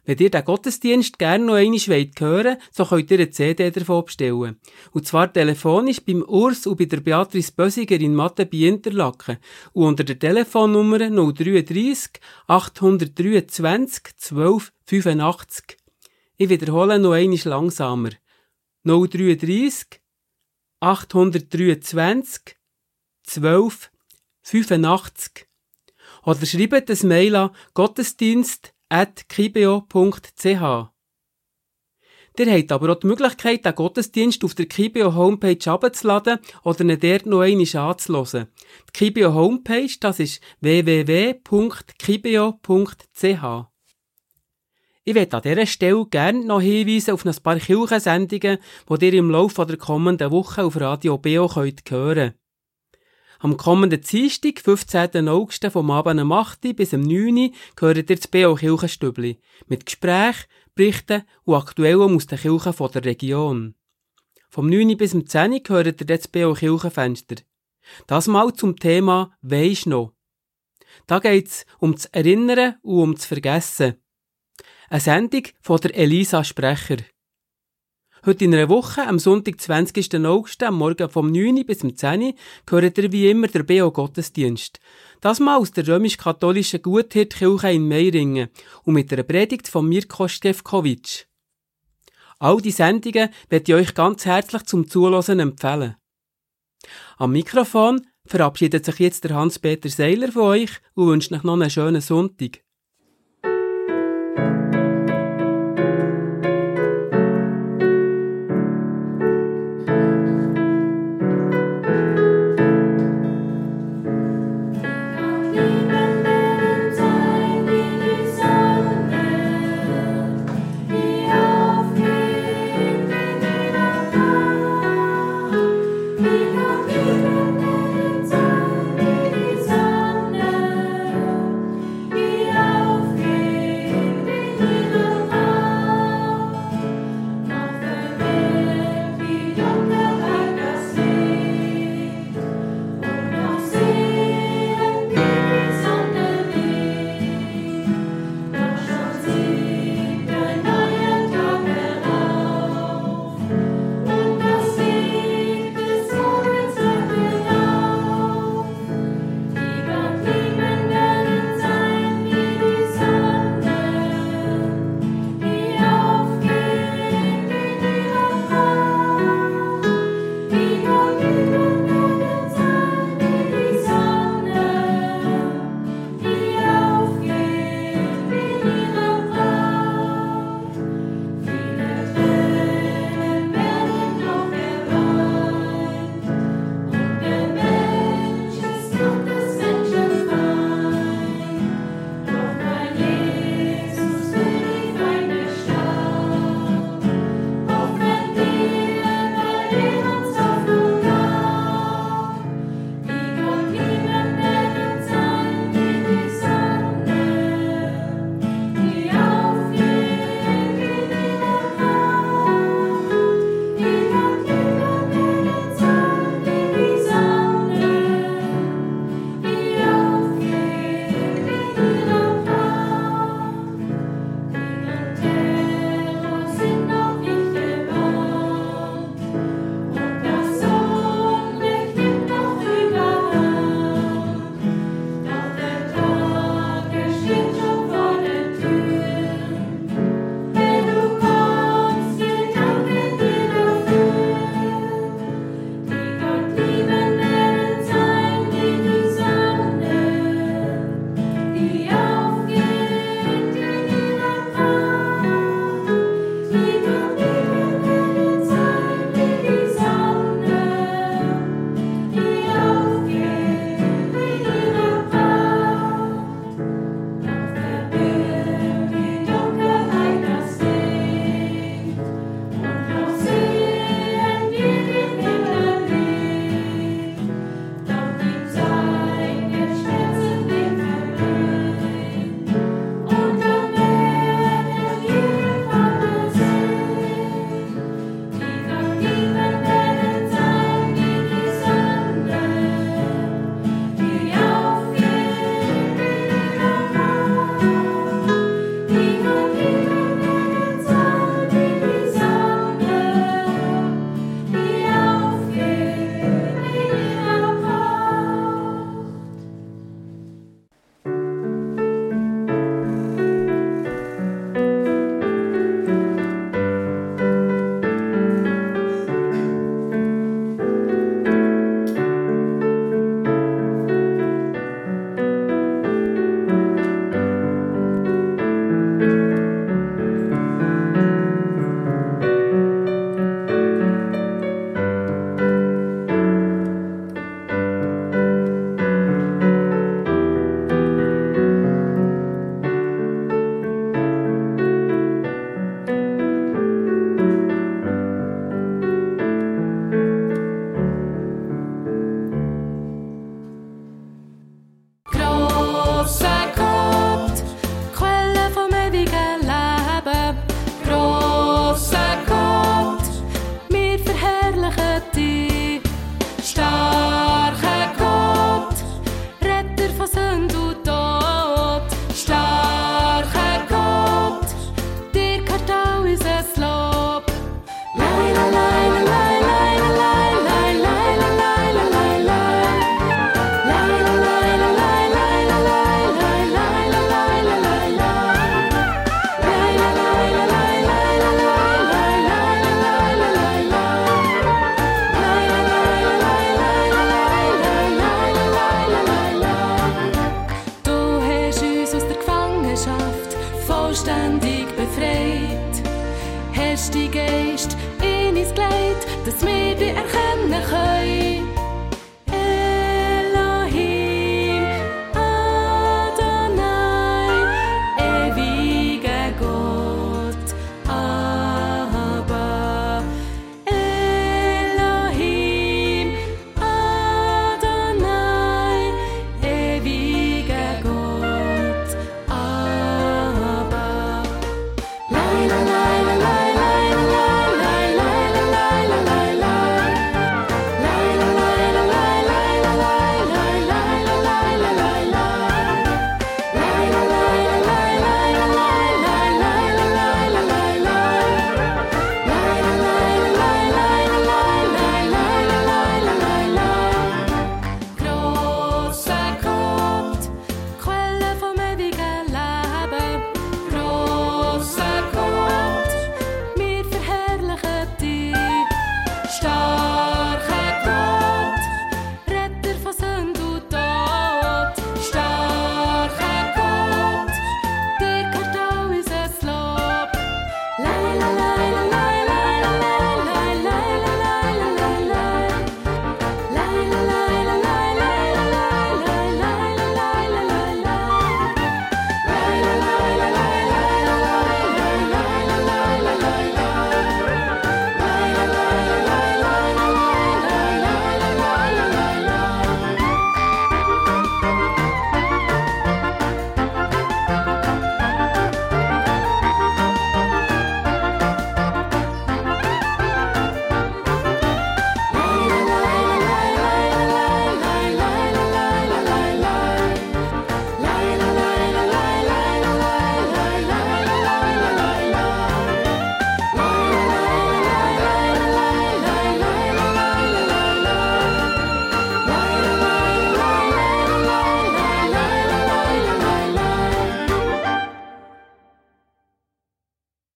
Wenn 0.06 0.18
ihr 0.18 0.30
den 0.30 0.44
Gottesdienst 0.44 1.18
gerne 1.18 1.44
noch 1.44 1.54
einmal 1.54 1.80
hören 1.80 2.10
wollt, 2.20 2.58
so 2.70 2.84
könnt 2.84 3.10
ihr 3.10 3.18
eine 3.18 3.30
CD 3.30 3.70
davon 3.72 4.04
bestellen. 4.04 4.60
Und 4.92 5.06
zwar 5.06 5.32
telefonisch 5.32 6.00
beim 6.00 6.22
Urs 6.22 6.68
und 6.68 6.78
bei 6.78 6.84
der 6.84 7.00
Beatrice 7.00 7.50
Bösiger 7.50 7.96
in 7.96 8.14
Mathe 8.14 8.46
bei 8.46 8.58
Interlaken 8.58 9.38
und 9.72 9.84
unter 9.88 10.04
der 10.04 10.16
Telefonnummer 10.16 10.98
033 11.10 12.20
823 12.46 14.16
12 14.16 14.72
85. 14.84 15.76
Ich 16.36 16.48
wiederhole 16.48 17.00
noch 17.00 17.12
einmal 17.12 17.40
langsamer. 17.44 18.10
033 18.84 20.00
823 20.78 22.56
12 23.24 23.90
85. 24.42 25.48
Oder 26.22 26.46
schreibt 26.46 26.90
ein 26.90 27.08
Mail 27.08 27.34
an 27.34 27.50
Gottesdienst 27.74 28.75
at 28.88 29.28
kibeo.ch. 29.28 30.90
Ihr 32.38 32.52
habt 32.52 32.70
aber 32.72 32.92
auch 32.92 33.00
die 33.00 33.06
Möglichkeit, 33.06 33.64
den 33.64 33.74
Gottesdienst 33.74 34.44
auf 34.44 34.54
der 34.54 34.66
Kibeo 34.66 35.14
Homepage 35.14 35.70
abzuladen 35.70 36.38
oder 36.64 36.82
ihn 36.82 37.00
dort 37.00 37.24
noch 37.24 37.40
einmal 37.40 37.90
anzuhören. 37.90 38.48
Die 38.88 38.92
Kibeo 38.92 39.32
Homepage, 39.32 39.96
das 40.00 40.20
ist 40.20 40.42
www.kibeo.ch. 40.60 41.46
Ich 45.08 45.14
werde 45.14 45.36
an 45.36 45.42
dieser 45.42 45.66
Stelle 45.66 46.06
gerne 46.06 46.44
noch 46.44 46.60
hinweisen 46.60 47.12
auf 47.12 47.24
ein 47.24 47.34
paar 47.42 47.58
Kirchensendungen, 47.58 48.58
die 48.90 49.06
ihr 49.06 49.14
im 49.14 49.30
Laufe 49.30 49.64
der 49.64 49.76
kommenden 49.78 50.30
Woche 50.30 50.64
auf 50.64 50.78
Radio 50.78 51.18
könnt 51.18 51.90
hören 51.90 52.34
Am 53.38 53.56
kommenden 53.56 54.00
Dienstag, 54.00 54.60
15. 54.60 55.28
August, 55.28 55.66
vom 55.66 55.90
Abend 55.90 56.20
um 56.20 56.32
8 56.32 56.74
bis 56.74 56.92
um 56.92 57.02
9 57.02 57.36
Uhr, 57.36 57.50
gehört 57.74 57.96
ihr 57.98 58.06
das 58.06 58.28
B.O. 58.28 58.54
Kirchenstübli. 58.54 59.40
Mit 59.66 59.84
Gesprächen, 59.84 60.46
Berichten 60.74 61.22
und 61.44 61.54
Aktuellem 61.54 62.16
aus 62.16 62.26
den 62.26 62.38
Kirchen 62.38 62.74
der 62.92 63.04
Region. 63.04 63.74
Vom 64.48 64.68
9 64.70 64.96
bis 64.96 65.14
um 65.14 65.26
10 65.26 65.52
Uhr 65.52 65.60
gehört 65.60 66.00
ihr 66.00 66.06
das 66.06 66.28
B.O. 66.28 66.54
Kirchenfenster. 66.54 67.36
Das 68.06 68.26
mal 68.26 68.52
zum 68.54 68.76
Thema 68.76 69.36
Weisst 69.42 69.86
noch. 69.86 70.12
Da 71.06 71.20
um 71.78 71.92
das 71.92 72.06
Erinnern 72.06 72.76
und 72.82 73.02
um 73.02 73.14
das 73.14 73.26
Vergessen. 73.26 73.96
Eine 74.88 75.00
Sendung 75.00 75.42
von 75.60 75.80
der 75.80 75.94
Elisa 75.94 76.42
Sprecher. 76.42 76.98
Heute 78.26 78.44
in 78.44 78.54
einer 78.56 78.68
Woche, 78.68 79.06
am 79.06 79.20
Sonntag, 79.20 79.60
20. 79.60 80.16
August, 80.26 80.60
am 80.64 80.78
Morgen 80.78 81.08
vom 81.08 81.30
9. 81.30 81.64
bis 81.64 81.78
zum 81.78 81.94
10. 81.94 82.34
gehört 82.66 82.98
ihr 82.98 83.12
wie 83.12 83.30
immer 83.30 83.46
der 83.46 83.62
BO 83.62 83.92
Gottesdienst. 83.92 84.80
Das 85.20 85.38
mal 85.38 85.58
aus 85.58 85.70
der 85.70 85.86
römisch-katholischen 85.86 86.82
Guthirtkirche 86.82 87.70
in 87.70 87.86
Meiringen 87.86 88.48
und 88.82 88.94
mit 88.94 89.12
einer 89.12 89.22
Predigt 89.22 89.68
von 89.68 89.88
Mirko 89.88 90.26
Stefkovic. 90.26 91.28
All 92.40 92.60
die 92.60 92.72
Sendungen 92.72 93.28
werde 93.48 93.64
ich 93.72 93.74
euch 93.74 93.94
ganz 93.94 94.24
herzlich 94.24 94.64
zum 94.64 94.90
Zuhören 94.90 95.38
empfehlen. 95.38 95.94
Am 97.18 97.30
Mikrofon 97.30 98.08
verabschiedet 98.24 98.86
sich 98.86 98.98
jetzt 98.98 99.22
der 99.22 99.36
Hans-Peter 99.36 99.88
Seiler 99.88 100.32
von 100.32 100.42
euch 100.42 100.70
und 100.94 101.06
wünscht 101.06 101.30
euch 101.30 101.44
noch 101.44 101.52
einen 101.52 101.70
schönen 101.70 102.00
Sonntag. 102.00 102.65